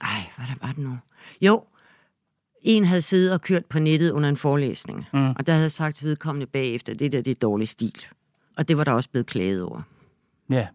ej, 0.00 0.30
hvad 0.36 0.46
der 0.46 0.66
var 0.66 0.68
det 0.68 0.78
nu? 0.78 0.98
Jo, 1.40 1.64
en 2.62 2.84
havde 2.84 3.02
siddet 3.02 3.32
og 3.32 3.40
kørt 3.40 3.66
på 3.66 3.78
nettet 3.78 4.10
under 4.10 4.28
en 4.28 4.36
forelæsning, 4.36 5.06
mm. 5.12 5.30
og 5.30 5.46
der 5.46 5.52
havde 5.52 5.62
jeg 5.62 5.72
sagt 5.72 5.96
til 5.96 6.06
vedkommende 6.06 6.46
bagefter, 6.46 6.94
det 6.94 7.12
der 7.12 7.20
det 7.22 7.30
er 7.30 7.34
dårlig 7.34 7.68
stil. 7.68 8.06
Og 8.56 8.68
det 8.68 8.76
var 8.76 8.84
der 8.84 8.92
også 8.92 9.10
blevet 9.10 9.26
klaget 9.26 9.62
over. 9.62 9.82
Ja. 10.50 10.66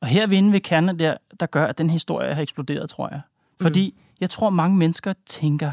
Og 0.00 0.08
her 0.08 0.26
ved 0.26 0.36
inde 0.36 0.52
ved 0.52 0.60
kernen 0.60 0.98
der, 0.98 1.16
der 1.40 1.46
gør, 1.46 1.66
at 1.66 1.78
den 1.78 1.90
historie 1.90 2.34
har 2.34 2.42
eksploderet, 2.42 2.90
tror 2.90 3.08
jeg. 3.08 3.20
Fordi 3.60 3.94
mm. 3.96 4.02
Jeg 4.20 4.30
tror, 4.30 4.50
mange 4.50 4.76
mennesker 4.76 5.12
tænker, 5.26 5.72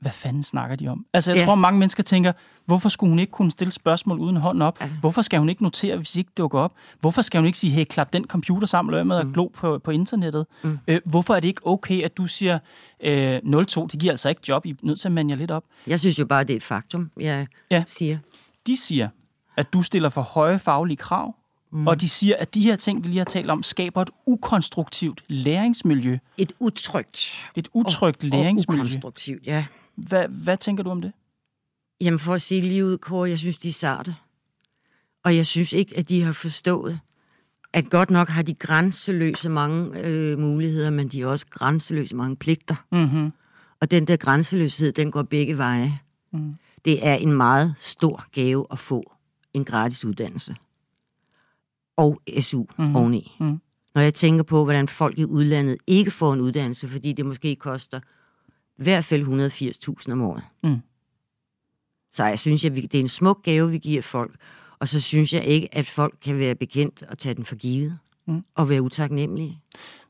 hvad 0.00 0.12
fanden 0.12 0.42
snakker 0.42 0.76
de 0.76 0.88
om? 0.88 1.06
Altså, 1.12 1.30
jeg 1.30 1.38
Ja. 1.40 1.44
tror, 1.44 1.54
mange 1.54 1.78
mennesker 1.78 2.02
tænker, 2.02 2.32
hvorfor 2.66 2.88
skulle 2.88 3.10
hun 3.10 3.18
ikke 3.18 3.30
kunne 3.30 3.50
stille 3.50 3.70
spørgsmål 3.72 4.18
uden 4.18 4.36
hånden 4.36 4.62
op? 4.62 4.80
Ja. 4.80 4.88
Hvorfor 5.00 5.22
skal 5.22 5.38
hun 5.38 5.48
ikke 5.48 5.62
notere, 5.62 5.96
hvis 5.96 6.16
ikke 6.16 6.30
dukker 6.38 6.58
op? 6.58 6.72
Hvorfor 7.00 7.22
skal 7.22 7.38
hun 7.40 7.46
ikke 7.46 7.58
sige, 7.58 7.72
hey, 7.72 7.84
klap 7.84 8.12
den 8.12 8.24
computer 8.26 8.66
sammen, 8.66 8.94
lad 8.94 9.04
med 9.04 9.16
at 9.16 9.26
glo 9.32 9.46
på, 9.48 9.78
på 9.78 9.90
internettet? 9.90 10.46
Mm. 10.62 10.78
Øh, 10.88 11.00
hvorfor 11.04 11.34
er 11.34 11.40
det 11.40 11.48
ikke 11.48 11.66
okay, 11.66 12.02
at 12.02 12.16
du 12.16 12.26
siger, 12.26 12.58
øh, 13.00 13.36
0-2, 13.36 13.40
det 13.86 14.00
giver 14.00 14.12
altså 14.12 14.28
ikke 14.28 14.40
job, 14.48 14.66
I 14.66 14.70
er 14.70 14.74
nødt 14.82 15.00
til 15.00 15.08
at 15.08 15.12
mande 15.12 15.30
jer 15.32 15.36
lidt 15.38 15.50
op? 15.50 15.64
Jeg 15.86 16.00
synes 16.00 16.18
jo 16.18 16.26
bare, 16.26 16.44
det 16.44 16.50
er 16.52 16.56
et 16.56 16.62
faktum, 16.62 17.10
jeg 17.20 17.46
Ja. 17.70 17.84
siger. 17.86 18.18
De 18.66 18.76
siger, 18.76 19.08
at 19.56 19.72
du 19.72 19.82
stiller 19.82 20.08
for 20.08 20.22
høje 20.22 20.58
faglige 20.58 20.96
krav, 20.96 21.34
mm. 21.72 21.86
og 21.86 22.00
de 22.00 22.08
siger, 22.08 22.36
at 22.38 22.54
de 22.54 22.60
her 22.60 22.76
ting, 22.76 23.04
vi 23.04 23.08
lige 23.08 23.18
har 23.18 23.24
talt 23.24 23.50
om, 23.50 23.62
skaber 23.62 24.02
et 24.02 24.10
ukonstruktivt 24.26 25.24
læringsmiljø. 25.28 26.18
Et 26.36 26.52
utrygt 26.58 27.48
Et 27.56 27.68
utrygt 27.72 28.24
og 28.24 28.28
læringsmiljø. 28.28 28.82
ukonstruktivt, 28.82 29.46
ja. 29.46 29.66
Hvad, 29.94 30.28
hvad 30.28 30.56
tænker 30.56 30.84
du 30.84 30.90
om 30.90 31.02
det? 31.02 31.12
Jamen 32.00 32.18
for 32.18 32.34
at 32.34 32.42
sige 32.42 32.60
lige 32.60 32.86
ud, 32.86 32.98
Kåre, 32.98 33.30
jeg 33.30 33.38
synes, 33.38 33.58
de 33.58 33.68
er 33.68 33.72
sarte. 33.72 34.16
Og 35.24 35.36
jeg 35.36 35.46
synes 35.46 35.72
ikke, 35.72 35.96
at 35.96 36.08
de 36.08 36.22
har 36.22 36.32
forstået, 36.32 37.00
at 37.72 37.90
godt 37.90 38.10
nok 38.10 38.28
har 38.28 38.42
de 38.42 38.54
grænseløse 38.54 39.48
mange 39.48 40.06
øh, 40.06 40.38
muligheder, 40.38 40.90
men 40.90 41.08
de 41.08 41.20
har 41.20 41.28
også 41.28 41.46
grænseløse 41.50 42.16
mange 42.16 42.36
pligter. 42.36 42.74
Mm-hmm. 42.92 43.32
Og 43.80 43.90
den 43.90 44.06
der 44.06 44.16
grænseløshed, 44.16 44.92
den 44.92 45.10
går 45.10 45.22
begge 45.22 45.58
veje. 45.58 45.98
Mm. 46.32 46.54
Det 46.84 47.06
er 47.06 47.14
en 47.14 47.32
meget 47.32 47.74
stor 47.78 48.24
gave 48.32 48.66
at 48.70 48.78
få 48.78 49.12
en 49.54 49.64
gratis 49.64 50.04
uddannelse. 50.04 50.56
Og 52.00 52.20
SU 52.40 52.64
mm. 52.78 52.96
oveni. 52.96 53.36
Mhm. 53.40 53.60
Når 53.94 54.02
jeg 54.02 54.14
tænker 54.14 54.42
på, 54.42 54.64
hvordan 54.64 54.88
folk 54.88 55.18
i 55.18 55.24
udlandet 55.24 55.76
ikke 55.86 56.10
får 56.10 56.32
en 56.32 56.40
uddannelse, 56.40 56.88
fordi 56.88 57.12
det 57.12 57.26
måske 57.26 57.56
koster 57.56 58.00
i 58.78 58.82
hvert 58.82 59.04
fald 59.04 59.22
180.000 60.02 60.12
om 60.12 60.22
året. 60.22 60.42
Mm. 60.62 60.76
Så 62.12 62.24
jeg 62.24 62.38
synes, 62.38 62.64
at 62.64 62.74
vi- 62.74 62.80
det 62.80 62.94
er 62.94 63.02
en 63.02 63.08
smuk 63.08 63.42
gave, 63.42 63.70
vi 63.70 63.78
giver 63.78 64.02
folk. 64.02 64.34
Og 64.78 64.88
så 64.88 65.00
synes 65.00 65.32
jeg 65.32 65.44
ikke, 65.44 65.74
at 65.74 65.86
folk 65.86 66.14
kan 66.24 66.38
være 66.38 66.54
bekendt 66.54 67.02
og 67.02 67.18
tage 67.18 67.34
den 67.34 67.44
for 67.44 67.56
givet. 67.56 67.98
Mm. 68.26 68.44
Og 68.54 68.68
være 68.68 68.82
utaknemmelige. 68.82 69.60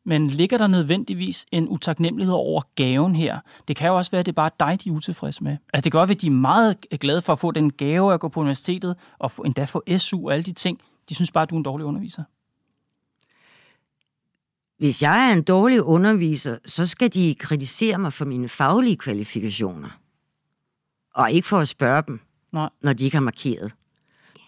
Men 0.05 0.27
ligger 0.27 0.59
der 0.59 0.67
nødvendigvis 0.67 1.47
en 1.53 1.69
utaknemmelighed 1.69 2.35
over 2.35 2.63
gaven 2.75 3.17
her? 3.17 3.39
Det 3.69 3.77
kan 3.77 3.89
jo 3.89 3.97
også 3.97 4.11
være, 4.11 4.19
at 4.21 4.27
det 4.27 4.33
er 4.33 4.37
bare 4.49 4.51
dig, 4.61 4.85
de 4.85 4.89
er 4.89 4.93
utilfredse 4.93 5.45
med. 5.45 5.57
Altså 5.73 5.85
det 5.85 5.93
kan 5.93 5.99
godt 5.99 6.09
være, 6.09 6.15
at 6.17 6.21
de 6.23 6.27
er 6.27 6.31
meget 6.31 6.77
glade 7.01 7.23
for 7.23 7.33
at 7.33 7.39
få 7.39 7.51
den 7.51 7.73
gave 7.73 8.15
at 8.15 8.21
gå 8.21 8.29
på 8.29 8.41
universitetet, 8.41 8.97
og 9.19 9.33
endda 9.47 9.65
få 9.65 9.83
SU 9.99 10.27
og 10.27 10.33
alle 10.35 10.43
de 10.43 10.53
ting. 10.53 10.81
De 11.11 11.15
synes 11.15 11.31
bare, 11.33 11.43
at 11.43 11.51
du 11.51 11.55
er 11.55 11.59
en 11.59 11.63
dårlig 11.63 11.87
underviser. 11.87 12.23
Hvis 14.79 15.03
jeg 15.03 15.29
er 15.29 15.33
en 15.33 15.43
dårlig 15.43 15.83
underviser, 15.83 16.59
så 16.67 16.87
skal 16.87 17.15
de 17.15 17.35
kritisere 17.39 17.99
mig 17.99 18.13
for 18.13 18.25
mine 18.25 18.49
faglige 18.49 18.97
kvalifikationer. 18.97 20.01
Og 21.15 21.33
ikke 21.33 21.49
for 21.49 21.59
at 21.59 21.69
spørge 21.69 22.03
dem, 22.07 22.21
Nej. 22.53 22.69
når 22.83 22.93
de 22.93 23.05
ikke 23.05 23.17
har 23.17 23.23
markeret. 23.23 23.73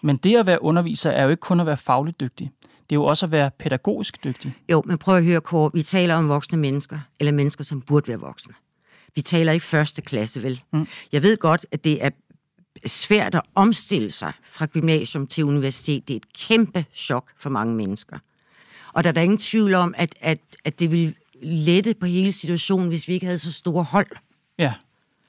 Men 0.01 0.17
det 0.17 0.37
at 0.37 0.45
være 0.45 0.63
underviser 0.63 1.11
er 1.11 1.23
jo 1.23 1.29
ikke 1.29 1.41
kun 1.41 1.59
at 1.59 1.65
være 1.65 1.77
fagligt 1.77 2.19
dygtig. 2.19 2.51
Det 2.61 2.95
er 2.95 2.99
jo 2.99 3.03
også 3.05 3.25
at 3.25 3.31
være 3.31 3.51
pædagogisk 3.51 4.23
dygtig. 4.23 4.55
Jo, 4.69 4.83
men 4.85 4.97
prøv 4.97 5.17
at 5.17 5.23
høre, 5.23 5.41
Kåre. 5.41 5.71
Vi 5.73 5.83
taler 5.83 6.15
om 6.15 6.29
voksne 6.29 6.57
mennesker, 6.57 6.99
eller 7.19 7.31
mennesker, 7.31 7.63
som 7.63 7.81
burde 7.81 8.07
være 8.07 8.19
voksne. 8.19 8.53
Vi 9.15 9.21
taler 9.21 9.51
ikke 9.51 9.65
første 9.65 10.01
klasse, 10.01 10.43
vel? 10.43 10.61
Mm. 10.73 10.87
Jeg 11.11 11.23
ved 11.23 11.37
godt, 11.37 11.65
at 11.71 11.83
det 11.83 12.05
er 12.05 12.09
svært 12.85 13.35
at 13.35 13.41
omstille 13.55 14.11
sig 14.11 14.33
fra 14.43 14.65
gymnasium 14.65 15.27
til 15.27 15.43
universitet. 15.43 16.07
Det 16.07 16.13
er 16.13 16.17
et 16.17 16.33
kæmpe 16.33 16.85
chok 16.95 17.31
for 17.37 17.49
mange 17.49 17.75
mennesker. 17.75 18.17
Og 18.93 19.03
der 19.03 19.07
er 19.07 19.13
der 19.13 19.21
ingen 19.21 19.37
tvivl 19.37 19.73
om, 19.73 19.93
at, 19.97 20.15
at, 20.21 20.39
at 20.63 20.79
det 20.79 20.91
ville 20.91 21.13
lette 21.41 21.93
på 21.93 22.05
hele 22.05 22.31
situationen, 22.31 22.87
hvis 22.87 23.07
vi 23.07 23.13
ikke 23.13 23.25
havde 23.25 23.37
så 23.37 23.51
store 23.51 23.83
hold. 23.83 24.07
Ja, 24.57 24.73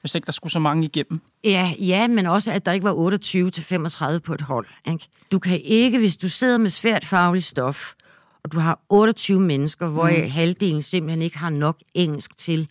hvis 0.01 0.15
ikke 0.15 0.25
der 0.25 0.31
skulle 0.31 0.51
så 0.51 0.59
mange 0.59 0.85
igennem. 0.85 1.21
Ja, 1.43 1.73
ja, 1.79 2.07
men 2.07 2.25
også, 2.25 2.51
at 2.51 2.65
der 2.65 2.71
ikke 2.71 2.83
var 2.83 2.93
28 2.93 3.51
til 3.51 3.63
35 3.63 4.19
på 4.19 4.33
et 4.33 4.41
hold. 4.41 4.67
Ikke? 4.87 5.07
Du 5.31 5.39
kan 5.39 5.61
ikke, 5.61 5.99
hvis 5.99 6.17
du 6.17 6.29
sidder 6.29 6.57
med 6.57 6.69
svært 6.69 7.05
fagligt 7.05 7.45
stof, 7.45 7.93
og 8.43 8.51
du 8.51 8.59
har 8.59 8.79
28 8.89 9.39
mennesker, 9.39 9.87
hvor 9.87 10.09
mm. 10.09 10.29
halvdelen 10.31 10.83
simpelthen 10.83 11.21
ikke 11.21 11.37
har 11.37 11.49
nok 11.49 11.77
engelsk 11.93 12.37
til 12.37 12.69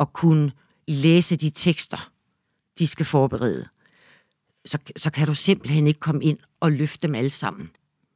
at 0.00 0.12
kunne 0.12 0.52
læse 0.88 1.36
de 1.36 1.50
tekster, 1.50 2.10
de 2.78 2.86
skal 2.86 3.06
forberede, 3.06 3.66
så, 4.68 4.78
så 4.96 5.10
kan 5.10 5.26
du 5.26 5.34
simpelthen 5.34 5.86
ikke 5.86 6.00
komme 6.00 6.24
ind 6.24 6.38
og 6.60 6.72
løfte 6.72 7.06
dem 7.06 7.14
alle 7.14 7.30
sammen. 7.30 7.70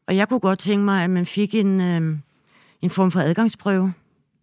Og 0.06 0.16
jeg 0.16 0.28
kunne 0.28 0.40
godt 0.40 0.58
tænke 0.58 0.84
mig, 0.84 1.04
at 1.04 1.10
man 1.10 1.26
fik 1.26 1.54
en, 1.54 1.80
øh, 1.80 2.18
en 2.82 2.90
form 2.90 3.10
for 3.10 3.20
adgangsprøve, 3.20 3.92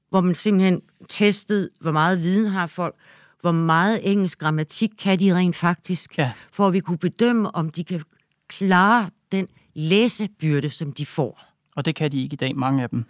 hvor 0.10 0.22
man 0.22 0.36
simpelthen 0.36 0.82
testede, 1.10 1.70
hvor 1.82 1.92
meget 1.92 2.24
viden 2.24 2.52
har 2.52 2.68
folk, 2.68 2.96
hvor 3.42 3.52
meget 3.52 4.12
engelsk 4.12 4.40
grammatik 4.40 4.90
kan 5.00 5.20
de 5.20 5.36
rent 5.36 5.56
faktisk, 5.56 6.18
Ja. 6.18 6.32
for 6.52 6.68
at 6.68 6.74
vi 6.74 6.80
kunne 6.80 6.98
bedømme, 6.98 7.56
om 7.56 7.70
de 7.70 7.84
kan 7.84 8.04
klare 8.48 9.10
den 9.32 9.48
læsebyrde, 9.74 10.70
som 10.70 10.92
de 10.92 11.06
får. 11.06 11.42
Og 11.76 11.86
det 11.86 11.96
kan 11.96 12.12
de 12.12 12.24
ikke 12.24 12.34
i 12.34 12.38
dag, 12.38 12.56
mange 12.56 12.84
af 12.84 12.90
dem. 12.90 13.06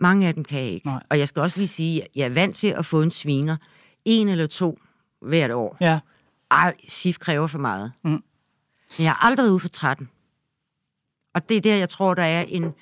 Mange 0.00 0.26
af 0.28 0.34
dem 0.34 0.44
kan 0.44 0.60
ikke. 0.60 0.86
Nej. 0.86 1.02
Og 1.08 1.18
jeg 1.18 1.28
skal 1.28 1.42
også 1.42 1.58
lige 1.58 1.68
sige, 1.68 2.02
at 2.02 2.08
jeg 2.14 2.24
er 2.24 2.28
vant 2.28 2.56
til 2.56 2.66
at 2.66 2.86
få 2.86 3.02
en 3.02 3.10
sviner. 3.10 3.56
En 4.04 4.28
eller 4.28 4.46
to 4.46 4.78
hvert 5.22 5.50
år. 5.50 5.76
Ja, 5.80 5.98
Ej, 6.50 6.74
SIF 6.88 7.18
kræver 7.18 7.46
for 7.46 7.58
meget. 7.58 7.92
Mm. 8.02 8.10
Men 8.10 8.22
jeg 8.98 9.12
har 9.12 9.26
aldrig 9.26 9.44
været 9.44 9.52
ude 9.52 9.60
for 9.60 9.68
13. 9.68 10.08
Og 11.34 11.48
det 11.48 11.56
er 11.56 11.60
der, 11.60 11.76
jeg 11.76 11.88
tror, 11.88 12.14
der 12.14 12.22
er 12.22 12.42
en, 12.42 12.74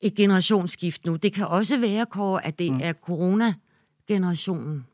et 0.00 0.14
generationsskift 0.14 1.06
nu. 1.06 1.16
Det 1.16 1.32
kan 1.32 1.46
også 1.46 1.76
være, 1.76 2.06
Kåre, 2.06 2.46
at 2.46 2.58
det 2.58 2.72
mm. 2.72 2.80
er 2.82 2.92
corona-generationen. 2.92 4.86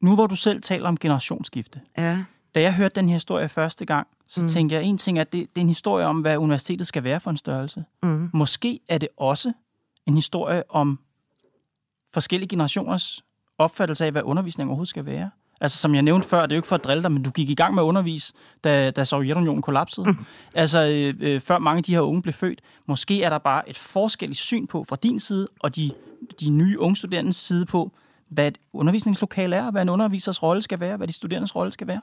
nu 0.00 0.14
hvor 0.14 0.26
du 0.26 0.36
selv 0.36 0.62
taler 0.62 0.88
om 0.88 0.96
generationsskifte. 0.96 1.80
Ja. 1.98 2.24
Da 2.54 2.62
jeg 2.62 2.74
hørte 2.74 2.94
den 2.94 3.08
her 3.08 3.14
historie 3.14 3.48
første 3.48 3.84
gang, 3.84 4.06
så 4.26 4.40
mm. 4.40 4.48
tænkte 4.48 4.76
jeg, 4.76 4.84
en 4.84 4.98
ting 4.98 5.18
er, 5.18 5.22
at 5.22 5.32
det, 5.32 5.40
det 5.54 5.60
er 5.60 5.62
en 5.62 5.68
historie 5.68 6.06
om, 6.06 6.20
hvad 6.20 6.36
universitetet 6.36 6.86
skal 6.86 7.04
være 7.04 7.20
for 7.20 7.30
en 7.30 7.36
størrelse. 7.36 7.84
Mm. 8.02 8.30
Måske 8.32 8.80
er 8.88 8.98
det 8.98 9.08
også 9.16 9.52
en 10.06 10.14
historie 10.14 10.62
om 10.68 10.98
forskellige 12.12 12.48
generationers 12.48 13.24
opfattelse 13.58 14.04
af, 14.04 14.12
hvad 14.12 14.22
undervisning 14.22 14.70
overhovedet 14.70 14.88
skal 14.88 15.06
være. 15.06 15.30
Altså, 15.60 15.78
som 15.78 15.94
jeg 15.94 16.02
nævnte 16.02 16.28
før, 16.28 16.42
det 16.46 16.52
er 16.52 16.56
jo 16.56 16.58
ikke 16.58 16.68
for 16.68 16.76
at 16.76 16.84
drille 16.84 17.02
dig, 17.02 17.12
men 17.12 17.22
du 17.22 17.30
gik 17.30 17.50
i 17.50 17.54
gang 17.54 17.74
med 17.74 17.82
at 17.82 17.84
undervise, 17.84 18.32
da, 18.64 18.90
da 18.90 19.04
Sovjetunionen 19.04 19.62
kollapsede. 19.62 20.06
Mm. 20.06 20.16
Altså, 20.54 20.86
øh, 20.86 21.14
øh, 21.20 21.40
før 21.40 21.58
mange 21.58 21.78
af 21.78 21.84
de 21.84 21.92
her 21.92 22.00
unge 22.00 22.22
blev 22.22 22.32
født. 22.32 22.60
Måske 22.86 23.22
er 23.22 23.30
der 23.30 23.38
bare 23.38 23.68
et 23.70 23.78
forskelligt 23.78 24.38
syn 24.40 24.66
på 24.66 24.84
fra 24.84 24.96
din 24.96 25.20
side, 25.20 25.48
og 25.60 25.76
de, 25.76 25.90
de 26.40 26.50
nye 26.50 26.78
unge 26.78 26.96
studerendes 26.96 27.36
side 27.36 27.66
på, 27.66 27.92
hvad 28.28 28.48
et 28.48 28.58
undervisningslokale 28.72 29.56
er, 29.56 29.70
hvad 29.70 29.82
en 29.82 29.88
undervisers 29.88 30.42
rolle 30.42 30.62
skal 30.62 30.80
være, 30.80 30.96
hvad 30.96 31.08
de 31.08 31.12
studerendes 31.12 31.56
rolle 31.56 31.72
skal 31.72 31.86
være. 31.86 32.00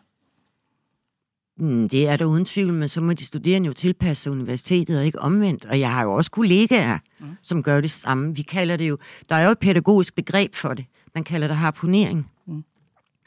Mm, 1.59 1.89
Det 1.89 2.07
er 2.07 2.17
der 2.17 2.25
uden 2.25 2.45
tvivl, 2.45 2.73
men 2.73 2.87
så 2.87 3.01
må 3.01 3.13
de 3.13 3.25
studerende 3.25 3.67
jo 3.67 3.73
tilpasse 3.73 4.31
universitetet 4.31 4.97
og 4.97 5.05
ikke 5.05 5.19
omvendt. 5.19 5.65
Og 5.65 5.79
jeg 5.79 5.93
har 5.93 6.03
jo 6.03 6.13
også 6.13 6.31
kollegaer, 6.31 6.97
mm. 7.19 7.27
som 7.41 7.63
gør 7.63 7.81
det 7.81 7.91
samme. 7.91 8.35
Vi 8.35 8.41
kalder 8.41 8.77
det 8.77 8.89
jo, 8.89 8.97
der 9.29 9.35
er 9.35 9.45
jo 9.45 9.51
et 9.51 9.59
pædagogisk 9.59 10.15
begreb 10.15 10.55
for 10.55 10.73
det. 10.73 10.85
Man 11.15 11.23
kalder 11.23 11.47
det 11.47 11.57
harponering. 11.57 12.31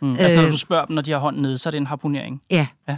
Mm. 0.02 0.16
Altså, 0.16 0.38
når 0.38 0.46
Øh. 0.46 0.52
du 0.52 0.58
spørger 0.58 0.84
dem, 0.84 0.94
når 0.94 1.02
de 1.02 1.10
har 1.10 1.18
hånden 1.18 1.42
nede, 1.42 1.58
så 1.58 1.68
er 1.68 1.70
det 1.70 1.78
en 1.78 1.86
harponering. 1.86 2.42
Ja. 2.50 2.66
Ja. 2.88 2.96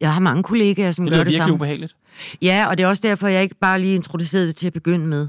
Jeg 0.00 0.12
har 0.12 0.20
mange 0.20 0.42
kollegaer, 0.42 0.92
som 0.92 1.04
Det 1.04 1.10
gør 1.10 1.16
lyder 1.16 1.24
det 1.24 1.26
virkelig 1.30 1.42
samme. 1.42 1.54
ubehageligt. 1.54 1.96
Ja, 2.42 2.66
og 2.68 2.78
det 2.78 2.84
er 2.84 2.88
også 2.88 3.02
derfor, 3.06 3.28
jeg 3.28 3.42
ikke 3.42 3.54
bare 3.54 3.80
lige 3.80 3.94
introducerede 3.94 4.46
det 4.46 4.56
til 4.56 4.66
at 4.66 4.72
begynde 4.72 5.06
med. 5.06 5.28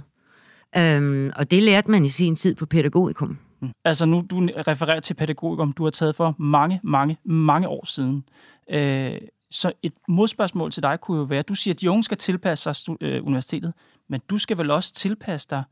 Øhm, 0.78 1.32
og 1.36 1.52
det 1.52 1.64
lærte 1.64 1.92
man 1.92 2.06
i 2.06 2.10
sin 2.10 2.36
tid 2.36 2.56
på 2.56 2.66
pædagogikum. 2.66 3.38
Altså 3.86 4.06
nu, 4.06 4.24
du 4.30 4.48
refererer 4.68 5.00
til 5.00 5.14
pædagogikum, 5.14 5.72
du 5.74 5.84
har 5.84 5.90
taget 5.92 6.16
for 6.16 6.36
mange, 6.38 6.80
mange, 6.84 7.18
mange 7.24 7.68
år 7.68 7.86
siden. 7.86 8.24
Øh, 8.72 9.14
så 9.52 9.72
et 9.84 9.94
modspørgsmål 10.08 10.72
til 10.72 10.84
dig 10.84 11.00
kunne 11.02 11.18
jo 11.18 11.24
være, 11.24 11.42
du 11.42 11.54
siger, 11.56 11.74
at 11.74 11.82
de 11.82 11.92
unge 11.92 12.04
skal 12.04 12.18
tilpasse 12.18 12.74
sig 12.74 12.96
øh, 13.02 13.26
universitetet, 13.26 13.74
men 14.10 14.22
du 14.30 14.38
skal 14.38 14.58
vel 14.58 14.72
også 14.72 14.94
tilpasse 14.94 15.48
dig 15.50 15.64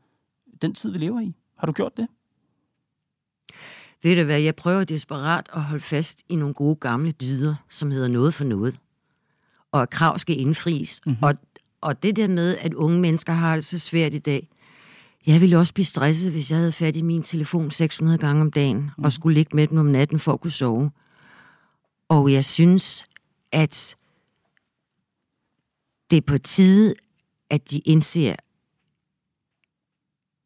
den 0.62 0.74
tid, 0.74 0.92
vi 0.92 0.98
lever 0.98 1.20
i. 1.20 1.34
Har 1.58 1.66
du 1.66 1.72
gjort 1.72 1.96
det? 1.96 2.06
Ved 4.06 4.16
du 4.16 4.22
hvad, 4.22 4.40
jeg 4.40 4.56
prøver 4.56 4.84
desperat 4.84 5.46
at 5.52 5.62
holde 5.62 5.84
fast 5.84 6.22
i 6.28 6.36
nogle 6.36 6.54
gode 6.54 6.76
gamle 6.76 7.12
dyder, 7.12 7.54
som 7.70 7.90
hedder 7.90 8.08
noget 8.08 8.34
for 8.34 8.44
noget. 8.44 8.78
Og 9.72 9.82
at 9.82 9.90
krav 9.90 10.18
skal 10.18 10.40
indfries. 10.40 11.00
Mm-hmm. 11.06 11.22
Og, 11.22 11.34
og 11.80 12.02
det 12.02 12.16
der 12.16 12.28
med, 12.28 12.56
at 12.56 12.74
unge 12.74 13.00
mennesker 13.00 13.32
har 13.32 13.54
det 13.54 13.64
så 13.64 13.78
svært 13.78 14.14
i 14.14 14.18
dag. 14.18 14.48
Jeg 15.26 15.40
ville 15.40 15.58
også 15.58 15.74
blive 15.74 15.84
stresset, 15.84 16.32
hvis 16.32 16.50
jeg 16.50 16.58
havde 16.58 16.72
fat 16.72 16.96
i 16.96 17.02
min 17.02 17.22
telefon 17.22 17.70
600 17.70 18.18
gange 18.18 18.42
om 18.42 18.52
dagen, 18.52 18.90
mm. 18.98 19.04
og 19.04 19.12
skulle 19.12 19.34
ligge 19.34 19.56
med 19.56 19.66
den 19.66 19.78
om 19.78 19.86
natten 19.86 20.18
for 20.18 20.32
at 20.32 20.40
kunne 20.40 20.50
sove. 20.50 20.90
Og 22.08 22.32
jeg 22.32 22.44
synes, 22.44 23.04
at 23.52 23.96
det 26.10 26.16
er 26.16 26.26
på 26.26 26.38
tide, 26.38 26.94
at 27.50 27.70
de 27.70 27.78
indser, 27.78 28.36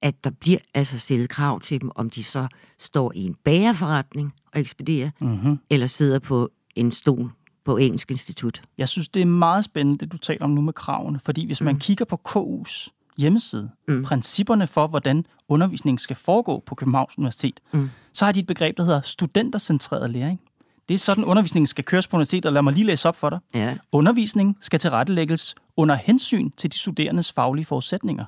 at 0.03 0.25
der 0.25 0.31
bliver 0.31 0.59
altså 0.75 0.99
stillet 0.99 1.29
krav 1.29 1.61
til 1.61 1.81
dem, 1.81 1.91
om 1.95 2.11
de 2.11 2.25
så 2.25 2.47
står 2.79 3.13
i 3.15 3.25
en 3.25 3.37
bagerforretning 3.45 4.35
og 4.55 4.61
ekspederer, 4.61 5.11
Mm-hmm. 5.21 5.59
eller 5.71 5.87
sidder 5.87 6.19
på 6.19 6.51
en 6.77 6.91
stol 6.93 7.31
på 7.65 7.77
Engelsk 7.77 8.11
Institut. 8.11 8.63
Jeg 8.79 8.89
synes, 8.89 9.09
det 9.09 9.23
er 9.23 9.27
meget 9.27 9.65
spændende, 9.65 9.99
det 9.99 10.13
du 10.13 10.19
taler 10.19 10.45
om 10.45 10.51
nu 10.51 10.61
med 10.61 10.73
kravene, 10.73 11.19
fordi 11.19 11.47
hvis 11.47 11.61
man 11.61 11.79
kigger 11.79 12.05
på 12.05 12.21
KU's 12.29 12.89
hjemmeside, 13.19 13.71
mm. 13.89 14.03
principperne 14.05 14.67
for, 14.67 14.87
hvordan 14.87 15.27
undervisningen 15.49 15.99
skal 15.99 16.17
foregå 16.17 16.63
på 16.67 16.75
Københavns 16.75 17.19
Universitet, 17.19 17.61
mm. 17.73 17.91
så 18.13 18.25
har 18.25 18.33
de 18.33 18.41
et 18.41 18.47
begreb, 18.47 18.77
der 18.77 18.83
hedder 18.83 19.01
studentercentreret 19.01 20.11
læring. 20.11 20.41
Det 20.89 20.95
er 20.95 20.99
sådan, 20.99 21.25
undervisningen 21.25 21.67
skal 21.67 21.85
køres 21.85 22.09
på 22.09 22.17
universitetet, 22.17 22.47
og 22.47 22.53
lad 22.53 22.63
mig 22.63 22.73
lige 22.73 22.85
læse 22.87 23.09
op 23.09 23.17
for 23.17 23.31
dig. 23.31 23.39
Ja. 23.55 23.77
Undervisningen 23.93 24.57
skal 24.61 24.79
tilrettelægges 24.81 25.55
under 25.77 25.95
hensyn 25.95 26.51
til 26.51 26.73
de 26.73 26.79
studerendes 26.79 27.33
faglige 27.33 27.65
forudsætninger, 27.65 28.25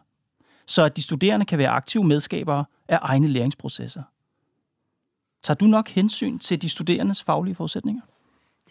så 0.66 0.82
at 0.82 0.96
de 0.96 1.02
studerende 1.02 1.46
kan 1.46 1.58
være 1.58 1.68
aktive 1.68 2.04
medskabere 2.04 2.64
af 2.88 2.98
egne 3.02 3.26
læringsprocesser. 3.26 4.02
Tager 5.42 5.56
du 5.56 5.66
nok 5.66 5.88
hensyn 5.88 6.38
til 6.38 6.62
de 6.62 6.68
studerendes 6.68 7.22
faglige 7.22 7.54
forudsætninger? 7.54 8.02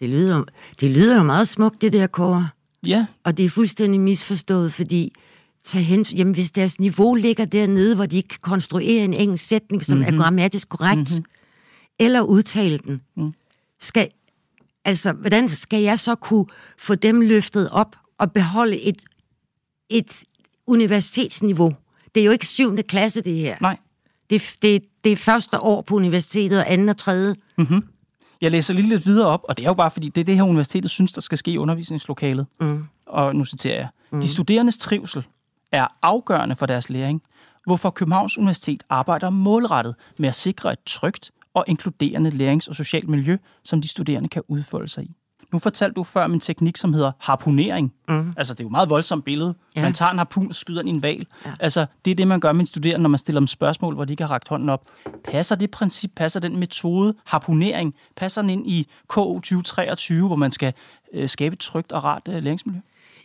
Det 0.00 0.08
lyder, 0.08 0.44
det 0.80 0.90
lyder 0.90 1.16
jo 1.16 1.22
meget 1.22 1.48
smukt, 1.48 1.82
det 1.82 1.92
der, 1.92 2.06
Kåre. 2.06 2.48
Ja, 2.86 3.06
Og 3.24 3.36
det 3.36 3.44
er 3.44 3.50
fuldstændig 3.50 4.00
misforstået, 4.00 4.72
fordi 4.72 5.12
tag 5.64 5.84
hen, 5.86 6.02
jamen, 6.02 6.34
hvis 6.34 6.50
deres 6.50 6.80
niveau 6.80 7.14
ligger 7.14 7.44
dernede, 7.44 7.94
hvor 7.94 8.06
de 8.06 8.16
ikke 8.16 8.28
kan 8.28 8.38
konstruere 8.42 9.04
en 9.04 9.14
engelsk 9.14 9.46
sætning, 9.46 9.84
som 9.84 9.98
mm-hmm. 9.98 10.14
er 10.14 10.22
grammatisk 10.22 10.68
korrekt, 10.68 11.10
mm-hmm. 11.10 11.24
eller 11.98 12.20
udtale 12.20 12.78
den, 12.78 13.00
mm. 13.16 13.34
skal, 13.80 14.08
altså, 14.84 15.12
hvordan 15.12 15.48
skal 15.48 15.82
jeg 15.82 15.98
så 15.98 16.14
kunne 16.14 16.46
få 16.78 16.94
dem 16.94 17.20
løftet 17.20 17.70
op 17.70 17.96
og 18.18 18.32
beholde 18.32 18.80
et, 18.80 19.02
et 19.90 20.22
universitetsniveau? 20.66 21.72
Det 22.14 22.20
er 22.20 22.24
jo 22.24 22.30
ikke 22.30 22.46
syvende 22.46 22.82
klasse, 22.82 23.20
det 23.20 23.34
her. 23.34 23.56
nej. 23.60 23.76
Det, 24.30 24.56
det, 24.62 24.84
det 25.04 25.12
er 25.12 25.16
første 25.16 25.60
år 25.60 25.82
på 25.82 25.94
universitetet, 25.94 26.58
og 26.58 26.72
anden 26.72 26.88
og 26.88 26.96
tredje. 26.96 27.34
Jeg 28.40 28.50
læser 28.50 28.74
lige 28.74 28.88
lidt 28.88 29.06
videre 29.06 29.28
op, 29.28 29.40
og 29.48 29.56
det 29.56 29.64
er 29.64 29.68
jo 29.68 29.74
bare 29.74 29.90
fordi, 29.90 30.08
det 30.08 30.20
er 30.20 30.24
det 30.24 30.36
her 30.36 30.42
universitetet 30.42 30.90
synes, 30.90 31.12
der 31.12 31.20
skal 31.20 31.38
ske 31.38 31.50
i 31.50 31.58
undervisningslokalet. 31.58 32.46
Mm. 32.60 32.84
Og 33.06 33.36
nu 33.36 33.44
citerer 33.44 33.76
jeg. 33.76 33.88
Mm. 34.10 34.20
De 34.20 34.28
studerendes 34.28 34.78
trivsel 34.78 35.22
er 35.72 35.86
afgørende 36.02 36.56
for 36.56 36.66
deres 36.66 36.90
læring, 36.90 37.22
hvorfor 37.66 37.90
Københavns 37.90 38.38
Universitet 38.38 38.82
arbejder 38.90 39.30
målrettet 39.30 39.94
med 40.18 40.28
at 40.28 40.34
sikre 40.34 40.72
et 40.72 40.78
trygt 40.86 41.30
og 41.54 41.64
inkluderende 41.66 42.30
lærings- 42.30 42.68
og 42.68 42.74
socialt 42.74 43.08
miljø, 43.08 43.36
som 43.64 43.80
de 43.82 43.88
studerende 43.88 44.28
kan 44.28 44.42
udfolde 44.48 44.88
sig 44.88 45.04
i. 45.04 45.16
Nu 45.52 45.58
fortalte 45.58 45.94
du 45.94 46.04
før 46.04 46.24
om 46.24 46.32
en 46.32 46.40
teknik, 46.40 46.76
som 46.76 46.94
hedder 46.94 47.12
harpunering. 47.18 47.92
Mm. 48.08 48.32
Altså, 48.36 48.54
det 48.54 48.60
er 48.60 48.64
jo 48.64 48.68
et 48.68 48.72
meget 48.72 48.90
voldsomt 48.90 49.24
billede. 49.24 49.54
Ja. 49.76 49.82
Man 49.82 49.92
tager 49.92 50.10
en 50.10 50.18
harpun 50.18 50.48
og 50.48 50.54
skyder 50.54 50.82
den 50.82 50.88
i 50.88 50.90
en 50.90 51.02
val. 51.02 51.26
Ja. 51.46 51.52
Altså, 51.60 51.86
det 52.04 52.10
er 52.10 52.14
det, 52.14 52.28
man 52.28 52.40
gør 52.40 52.52
med 52.52 52.60
en 52.60 52.66
studerende, 52.66 53.02
når 53.02 53.08
man 53.08 53.18
stiller 53.18 53.40
dem 53.40 53.46
spørgsmål, 53.46 53.94
hvor 53.94 54.04
de 54.04 54.12
ikke 54.12 54.22
har 54.22 54.30
rakt 54.30 54.48
hånden 54.48 54.68
op. 54.68 54.90
Passer 55.24 55.54
det 55.56 55.70
princip, 55.70 56.10
passer 56.16 56.40
den 56.40 56.56
metode, 56.56 57.14
harpunering, 57.24 57.94
passer 58.16 58.40
den 58.40 58.50
ind 58.50 58.66
i 58.66 58.86
KO 59.08 59.34
2023, 59.34 60.26
hvor 60.26 60.36
man 60.36 60.50
skal 60.50 60.72
øh, 61.12 61.28
skabe 61.28 61.52
et 61.52 61.58
trygt 61.58 61.92
og 61.92 62.04
rart 62.04 62.22
øh, 62.28 62.42
læringsmiljø? 62.42 62.80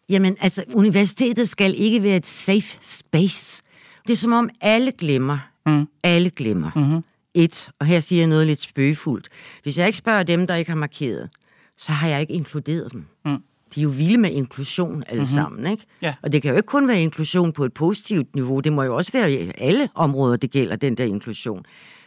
Jamen, 0.10 0.38
altså, 0.42 0.63
universitetet 0.74 1.50
skal 1.50 1.76
ikke 1.78 2.04
være 2.04 2.16
et 2.16 2.26
safe 2.26 2.78
space. 2.82 3.63
Det 4.08 4.13
er 4.13 4.18
som 4.18 4.34
om 4.34 4.50
alle 4.62 4.92
glemmer. 4.92 5.38
Mm. 5.66 5.88
Alle 6.04 6.30
glemmer. 6.30 6.72
Mm-hmm. 6.76 7.04
Et, 7.34 7.70
og 7.80 7.86
her 7.86 8.00
siger 8.00 8.20
jeg 8.20 8.28
noget 8.28 8.48
lidt 8.48 8.60
spøgefuldt. 8.60 9.30
Hvis 9.63 9.78
jeg 9.78 9.88
ikke 9.88 9.98
spørger 9.98 10.24
dem, 10.24 10.48
der 10.48 10.56
ikke 10.56 10.72
har 10.72 10.78
markeret, 10.78 11.30
så 11.78 11.92
har 11.92 12.08
jeg 12.08 12.22
ikke 12.22 12.34
inkluderet 12.34 12.92
dem. 12.92 13.06
Mm. 13.26 13.44
De 13.76 13.80
er 13.80 13.84
jo 13.84 13.90
vilde 13.90 14.18
med 14.18 14.32
inklusion 14.32 15.04
alle 15.08 15.22
mm-hmm. 15.22 15.36
sammen, 15.36 15.72
ikke? 15.72 15.86
Ja. 16.02 16.16
Og 16.22 16.32
det 16.32 16.42
kan 16.42 16.52
jo 16.52 16.58
ikke 16.58 16.68
kun 16.68 16.88
være 16.88 17.02
inklusion 17.02 17.54
på 17.54 17.66
et 17.66 17.74
positivt 17.74 18.36
niveau. 18.36 18.60
Det 18.60 18.74
må 18.74 18.84
jo 18.84 18.96
også 18.96 19.12
være 19.12 19.32
i 19.32 19.52
alle 19.58 19.90
områder, 19.96 20.38
det 20.38 20.52
gælder, 20.52 20.76
den 20.76 20.98
der 20.98 21.06
inklusion. 21.06 21.66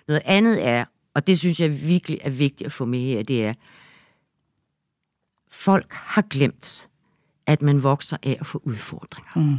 Noget 0.09 0.23
andet 0.25 0.67
er, 0.67 0.85
og 1.15 1.27
det 1.27 1.39
synes 1.39 1.61
jeg 1.61 1.83
virkelig 1.83 2.19
er 2.23 2.31
vigtigt 2.31 2.67
at 2.67 2.73
få 2.73 2.85
med 2.85 3.01
her, 3.01 3.23
det 3.23 3.45
er, 3.45 3.55
folk 5.51 5.93
har 5.93 6.23
glemt, 6.23 6.89
at 7.47 7.63
man 7.63 7.83
vokser 7.83 8.17
af 8.23 8.37
at 8.41 8.47
få 8.47 8.63
udfordringer. 8.65 9.31
Mm. 9.37 9.57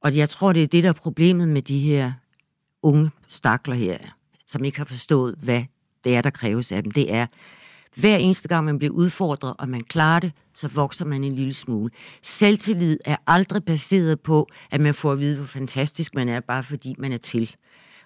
Og 0.00 0.16
jeg 0.16 0.28
tror, 0.28 0.52
det 0.52 0.62
er 0.62 0.66
det, 0.66 0.82
der 0.82 0.88
er 0.88 0.92
problemet 0.92 1.48
med 1.48 1.62
de 1.62 1.78
her 1.78 2.12
unge 2.82 3.10
stakler 3.28 3.74
her, 3.74 3.98
som 4.46 4.64
ikke 4.64 4.78
har 4.78 4.84
forstået, 4.84 5.34
hvad 5.42 5.64
det 6.04 6.16
er, 6.16 6.22
der 6.22 6.30
kræves 6.30 6.72
af 6.72 6.82
dem. 6.82 6.92
Det 6.92 7.14
er, 7.14 7.26
hver 7.98 8.16
eneste 8.16 8.48
gang 8.48 8.64
man 8.64 8.78
bliver 8.78 8.94
udfordret, 8.94 9.54
og 9.58 9.68
man 9.68 9.80
klarer 9.80 10.20
det, 10.20 10.32
så 10.54 10.68
vokser 10.68 11.04
man 11.04 11.24
en 11.24 11.34
lille 11.34 11.54
smule. 11.54 11.90
Selvtillid 12.22 12.98
er 13.04 13.16
aldrig 13.26 13.64
baseret 13.64 14.20
på, 14.20 14.48
at 14.70 14.80
man 14.80 14.94
får 14.94 15.12
at 15.12 15.18
vide, 15.18 15.36
hvor 15.36 15.46
fantastisk 15.46 16.14
man 16.14 16.28
er, 16.28 16.40
bare 16.40 16.62
fordi 16.62 16.94
man 16.98 17.12
er 17.12 17.16
til. 17.16 17.56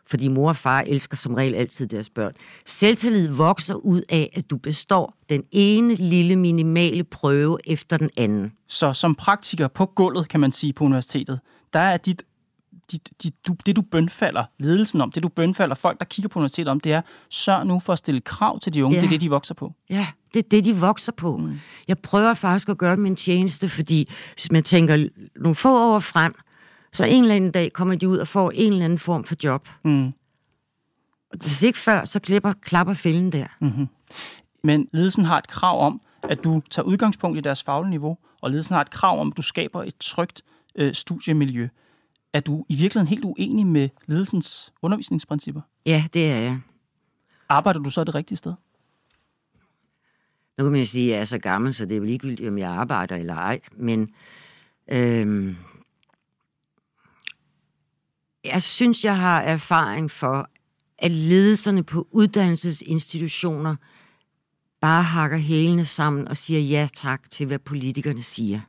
Fordi 0.07 0.29
mor 0.29 0.49
og 0.49 0.57
far 0.57 0.81
elsker 0.81 1.17
som 1.17 1.35
regel 1.35 1.55
altid 1.55 1.87
deres 1.87 2.11
børn. 2.11 2.33
Selvtillid 2.67 3.29
vokser 3.29 3.75
ud 3.75 4.03
af, 4.09 4.31
at 4.35 4.51
du 4.51 4.57
består 4.57 5.17
den 5.29 5.45
ene 5.53 5.95
lille 5.95 6.37
minimale 6.37 7.05
prøve 7.05 7.59
efter 7.65 7.97
den 7.97 8.11
anden. 8.17 8.53
Så 8.69 8.93
som 8.93 9.15
praktiker 9.15 9.69
på 9.69 9.87
gulvet, 9.87 10.29
kan 10.29 10.41
man 10.41 10.53
sige, 10.53 10.73
på 10.73 10.85
universitetet, 10.85 11.41
der 11.73 11.79
er 11.79 11.97
dit, 11.97 12.23
dit, 12.93 13.47
du, 13.47 13.57
det, 13.67 13.77
du 13.77 13.83
bønfalder 13.83 14.45
ledelsen 14.59 15.01
om, 15.01 15.13
det 15.13 15.23
du 15.23 15.29
bønfalder 15.29 15.75
folk, 15.75 15.99
der 15.99 16.05
kigger 16.05 16.29
på 16.29 16.39
universitetet 16.39 16.71
om, 16.71 16.81
det 16.81 16.93
er, 16.93 17.03
sørg 17.31 17.67
nu 17.67 17.81
for 17.81 17.93
at 17.93 17.99
stille 17.99 18.21
krav 18.21 18.61
til 18.61 18.75
de 18.75 18.85
unge. 18.85 18.97
Ja. 18.97 19.01
Det 19.01 19.07
er 19.07 19.11
det, 19.11 19.21
de 19.21 19.31
vokser 19.31 19.55
på. 19.55 19.75
Ja, 19.91 20.07
det 20.35 20.45
er 20.45 20.49
det, 20.49 20.65
de 20.65 20.77
vokser 20.77 21.13
på. 21.13 21.37
Mm. 21.37 21.59
Jeg 21.89 21.99
prøver 21.99 22.35
faktisk 22.35 22.69
at 22.69 22.79
gøre 22.79 22.97
dem 22.97 23.07
en 23.07 23.17
tjeneste, 23.17 23.69
fordi 23.69 24.09
hvis 24.35 24.53
man 24.53 24.63
tænker 24.63 25.09
nogle 25.37 25.55
få 25.55 25.95
år 25.95 25.99
frem, 25.99 26.35
så 26.93 27.05
en 27.05 27.23
eller 27.23 27.35
anden 27.35 27.51
dag 27.51 27.73
kommer 27.73 27.95
de 27.95 28.09
ud 28.09 28.19
og 28.19 28.29
får 28.29 28.51
en 28.51 28.73
eller 28.73 28.85
anden 28.85 28.99
form 28.99 29.25
for 29.25 29.35
job. 29.45 29.69
Mm. 29.85 30.07
Og 31.31 31.39
Hvis 31.41 31.63
ikke 31.63 31.79
før, 31.79 32.05
så 32.05 32.21
klipper, 32.21 32.53
klapper 32.53 32.95
fælden 32.95 33.33
der. 33.33 33.47
Mm. 33.61 33.89
Men 34.65 34.89
ledelsen 34.93 35.25
har 35.25 35.39
et 35.39 35.49
krav 35.49 35.87
om, 35.87 36.01
at 36.23 36.45
du 36.45 36.63
tager 36.71 36.87
udgangspunkt 36.87 37.39
i 37.39 37.41
deres 37.41 37.63
faglige 37.63 37.91
niveau, 37.91 38.19
og 38.41 38.51
ledelsen 38.51 38.75
har 38.75 38.81
et 38.81 38.91
krav 38.91 39.21
om, 39.21 39.29
at 39.29 39.37
du 39.37 39.43
skaber 39.43 39.83
et 39.83 39.97
trygt 40.01 40.43
øh, 40.75 40.95
studiemiljø. 40.95 41.69
Er 42.33 42.41
du 42.41 42.65
i 42.69 42.77
virkeligheden 42.77 43.09
helt 43.09 43.25
uenig 43.25 43.67
med 43.67 43.89
ledelsens 44.07 44.73
undervisningsprincipper? 44.83 45.61
Ja, 45.87 46.05
det 46.15 46.31
er 46.31 46.37
jeg. 46.37 46.61
Arbejder 47.49 47.81
du 47.81 47.91
så 47.91 48.05
det 48.05 48.15
rigtige 48.15 48.39
sted? 48.39 48.55
Nu 50.59 50.65
kan 50.65 50.73
man 50.73 50.81
jo 50.81 50.87
sige, 50.87 51.07
at 51.07 51.15
jeg 51.15 51.21
er 51.21 51.25
så 51.25 51.39
gammel, 51.39 51.75
så 51.75 51.85
det 51.85 51.93
er 51.93 51.97
jo 51.97 52.05
ligegyldigt, 52.05 52.49
om 52.49 52.59
jeg 52.59 52.71
arbejder 52.71 53.17
eller 53.17 53.35
ej. 53.35 53.61
Men 53.77 54.09
øhm, 54.89 55.57
jeg 58.45 58.63
synes, 58.63 59.05
jeg 59.05 59.17
har 59.17 59.41
erfaring 59.41 60.11
for, 60.11 60.49
at 60.99 61.11
ledelserne 61.11 61.85
på 61.85 62.09
uddannelsesinstitutioner 62.11 63.77
bare 64.81 65.03
hakker 65.03 65.39
hælene 65.39 65.85
sammen 65.85 66.29
og 66.29 66.37
siger 66.37 66.61
ja 66.61 66.89
tak 66.95 67.31
til, 67.31 67.47
hvad 67.47 67.59
politikerne 67.59 68.23
siger. 68.23 68.61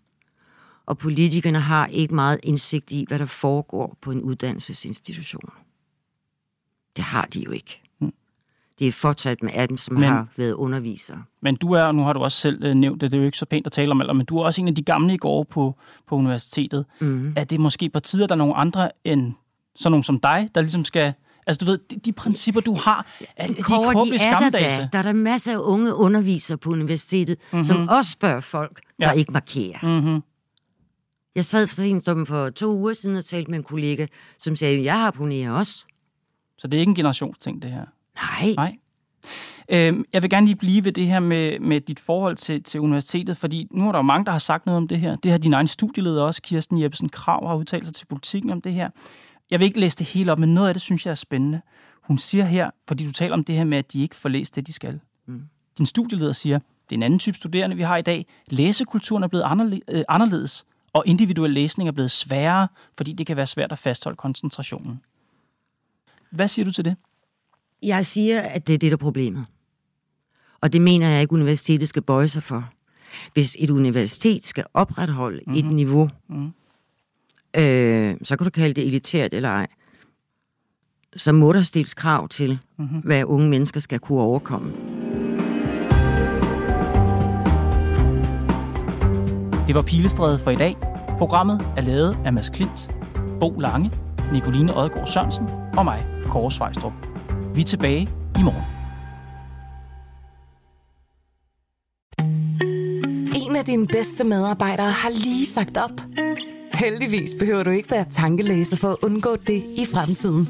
Og 0.86 0.98
politikerne 0.98 1.60
har 1.60 1.88
ikke 1.88 2.16
meget 2.16 2.40
indsigt 2.44 2.92
i, 2.92 3.06
hvad 3.08 3.20
der 3.20 3.26
foregår 3.26 3.98
på 4.02 4.12
en 4.12 4.22
uddannelsesinstitution. 4.22 5.50
Det 6.96 7.04
har 7.04 7.26
de 7.26 7.40
jo 7.40 7.52
ikke. 7.52 7.82
Det 8.00 8.12
det 8.80 8.88
er 8.88 8.92
fortsat 8.92 9.44
med 9.44 9.52
af 9.54 9.68
dem, 9.68 9.78
som 9.78 9.96
Men- 9.96 10.04
har 10.04 10.28
været 10.38 10.54
undervisere. 10.54 11.24
Men 11.42 11.56
du 11.56 11.72
er, 11.72 11.92
nu 11.92 12.04
har 12.04 12.14
du 12.14 12.20
også 12.20 12.38
selv 12.38 12.64
øh, 12.64 12.74
nævnt 12.74 13.02
det, 13.02 13.12
det 13.12 13.18
er 13.18 13.22
jo 13.22 13.26
ikke 13.26 13.38
så 13.38 13.46
pænt 13.46 13.66
at 13.66 13.72
tale 13.72 13.92
om 13.92 14.02
alder, 14.02 14.14
men 14.14 14.26
du 14.26 14.38
er 14.38 14.44
også 14.44 14.62
en 14.62 14.68
af 14.68 14.76
de 14.76 14.84
gamle 14.84 15.14
i 15.14 15.18
går 15.18 15.44
på, 15.44 15.76
på 16.08 16.16
universitetet. 16.16 16.86
Mm. 17.02 17.34
Er 17.36 17.44
det 17.44 17.60
måske 17.60 17.90
på 17.90 18.00
tide, 18.00 18.24
at 18.24 18.30
der 18.30 18.36
er 18.36 18.38
nogle 18.38 18.56
andre 18.56 18.90
end 19.04 19.34
sådan 19.76 19.92
nogle 19.92 20.04
som 20.04 20.20
dig, 20.20 20.50
der 20.56 20.62
ligesom 20.62 20.86
skal... 20.86 21.14
Altså 21.48 21.66
du 21.66 21.72
ved, 21.72 21.80
de, 21.90 21.96
de 21.96 22.12
principper, 22.12 22.62
du 22.62 22.76
har, 22.76 23.08
er, 23.38 23.48
de 23.48 23.54
Kåre, 23.54 23.94
håbløst 23.94 24.24
de 24.24 24.28
er 24.28 24.40
der 24.40 24.50
da. 24.50 24.90
Der 24.94 25.00
er 25.00 25.04
der 25.04 25.14
masser 25.14 25.54
af 25.54 25.58
unge 25.58 25.96
undervisere 25.96 26.58
på 26.58 26.70
universitetet, 26.70 27.38
mm-hmm. 27.52 27.64
som 27.64 27.88
også 27.90 28.12
spørger 28.12 28.40
folk, 28.40 28.82
der 29.00 29.08
ja. 29.08 29.12
ikke 29.12 29.34
markerer. 29.34 29.80
Mm-hmm. 29.84 30.24
Jeg 31.36 31.46
sad 31.46 31.68
for 31.68 31.76
sent 31.76 32.06
som 32.06 32.26
for 32.26 32.50
to 32.50 32.74
uger 32.74 32.94
siden 32.94 33.16
og 33.16 33.26
talte 33.26 33.52
med 33.52 33.60
en 33.60 33.64
kollega, 33.64 34.06
som 34.40 34.56
sagde, 34.56 34.84
jeg 34.84 35.00
harponerer 35.00 35.52
også. 35.52 35.86
Så 36.58 36.68
det 36.68 36.78
er 36.78 36.80
ikke 36.80 36.90
en 36.90 36.96
generationsting, 36.96 37.62
det 37.62 37.72
her. 37.72 37.86
Nej. 38.16 38.54
Nej. 38.56 38.78
Øhm, 39.70 40.06
jeg 40.14 40.22
vil 40.22 40.30
gerne 40.30 40.46
lige 40.46 40.56
blive 40.56 40.84
ved 40.84 40.92
det 40.92 41.08
her 41.08 41.20
med, 41.20 41.60
med 41.60 41.82
dit 41.82 42.00
forhold 42.00 42.36
til, 42.36 42.64
til 42.64 42.80
universitetet, 42.80 43.38
fordi 43.38 43.68
nu 43.72 43.88
er 43.88 43.92
der 43.92 44.00
jo 44.00 44.04
mange, 44.04 44.26
der 44.26 44.32
har 44.32 44.40
sagt 44.40 44.66
noget 44.66 44.78
om 44.78 44.88
det 44.88 45.00
her. 45.00 45.16
Det 45.16 45.32
har 45.32 45.38
din 45.38 45.54
egen 45.54 45.68
studieleder 45.68 46.24
også, 46.24 46.42
Kirsten 46.42 46.82
Jeppesen 46.82 47.10
Krav, 47.10 47.48
har 47.48 47.56
udtalt 47.56 47.86
sig 47.86 47.96
til 47.96 48.06
politikken 48.06 48.52
om 48.52 48.62
det 48.62 48.74
her. 48.74 48.90
Jeg 49.52 49.60
vil 49.60 49.66
ikke 49.66 49.80
læse 49.80 49.98
det 49.98 50.08
hele 50.08 50.32
op, 50.32 50.40
men 50.40 50.54
noget 50.54 50.68
af 50.68 50.74
det 50.74 50.82
synes 50.82 51.06
jeg 51.06 51.12
er 51.12 51.16
spændende. 51.16 51.62
Hun 52.02 52.18
siger 52.18 52.44
her, 52.44 52.72
fordi 52.88 53.06
du 53.06 53.12
taler 53.12 53.34
om 53.34 53.44
det 53.44 53.56
her 53.56 53.64
med, 53.64 53.78
at 53.78 53.94
de 53.94 54.02
ikke 54.02 54.16
får 54.16 54.30
læst 54.30 54.56
det, 54.56 54.68
de 54.68 54.74
skal. 54.74 55.00
Mm. 55.28 55.42
Din 55.78 55.86
studieleder 55.86 56.32
siger, 56.32 56.60
det 56.60 56.92
er 56.92 56.96
en 56.96 57.04
anden 57.04 57.20
type 57.20 57.38
studerende, 57.38 57.76
vi 57.76 57.84
har 57.84 57.98
i 57.98 58.02
dag. 58.02 58.26
Læsekulturen 58.50 59.24
er 59.24 59.28
blevet 59.28 59.82
øh, 59.88 60.04
anderledes, 60.10 60.66
og 60.94 61.04
individuel 61.06 61.52
læsning 61.52 61.88
er 61.88 61.92
blevet 61.92 62.12
sværere, 62.12 62.68
fordi 62.98 63.14
det 63.14 63.28
kan 63.28 63.38
være 63.38 63.48
svært 63.48 63.72
at 63.72 63.78
fastholde 63.78 64.16
koncentrationen. 64.16 65.02
Hvad 66.30 66.48
siger 66.48 66.66
du 66.66 66.72
til 66.72 66.86
det? 66.86 66.96
Jeg 67.84 68.06
siger, 68.06 68.42
at 68.42 68.68
det 68.68 68.74
er 68.74 68.78
det, 68.78 68.92
der 68.92 68.98
er 68.98 69.00
problemet. 69.00 69.46
Og 70.62 70.74
det 70.74 70.82
mener 70.82 71.10
jeg 71.10 71.22
ikke, 71.22 71.34
universitetet 71.34 71.90
skal 71.90 72.02
bøje 72.02 72.28
sig 72.28 72.44
for. 72.44 72.70
Hvis 73.34 73.58
et 73.60 73.70
universitet 73.70 74.46
skal 74.46 74.66
opretholde 74.74 75.42
mm-hmm. 75.48 75.60
et 75.60 75.76
niveau, 75.76 76.10
mm-hmm. 76.28 76.52
øh, 77.62 78.16
så 78.24 78.36
kan 78.38 78.46
du 78.46 78.52
kalde 78.52 78.74
det 78.74 78.88
elitært 78.88 79.34
eller 79.34 79.50
ej, 79.50 79.68
så 81.16 81.32
må 81.32 81.54
der 81.54 81.62
stilles 81.62 81.94
krav 81.94 82.30
til, 82.30 82.60
mm-hmm. 82.78 83.00
hvad 83.00 83.24
unge 83.24 83.50
mennesker 83.50 83.80
skal 83.80 84.00
kunne 84.00 84.22
overkomme. 84.22 85.03
Det 89.68 89.76
var 89.76 89.82
Pilestræde 89.82 90.40
for 90.40 90.52
i 90.52 90.56
dag. 90.56 90.78
Programmet 91.18 91.68
er 91.78 91.82
lavet 91.82 92.18
af 92.26 92.34
Mads 92.34 92.50
Klint, 92.50 92.96
Bo 93.40 93.60
Lange, 93.60 93.92
Nicoline 94.34 94.78
Odgaard 94.78 95.08
Sørensen 95.08 95.46
og 95.78 95.86
mig, 95.86 96.06
Kåre 96.26 96.52
Svejstrup. 96.52 96.94
Vi 97.56 97.62
er 97.62 97.66
tilbage 97.66 98.10
i 98.40 98.44
morgen. 98.44 98.64
En 103.36 103.56
af 103.56 103.66
dine 103.66 103.88
bedste 103.88 104.24
medarbejdere 104.24 104.92
har 104.92 105.10
lige 105.10 105.46
sagt 105.46 105.78
op. 105.78 106.02
Heldigvis 106.74 107.32
behøver 107.40 107.64
du 107.64 107.70
ikke 107.70 107.92
være 107.92 108.06
tankelæser 108.12 108.78
for 108.78 108.90
at 108.90 108.98
undgå 109.04 109.36
det 109.48 109.64
i 109.78 109.86
fremtiden. 109.94 110.50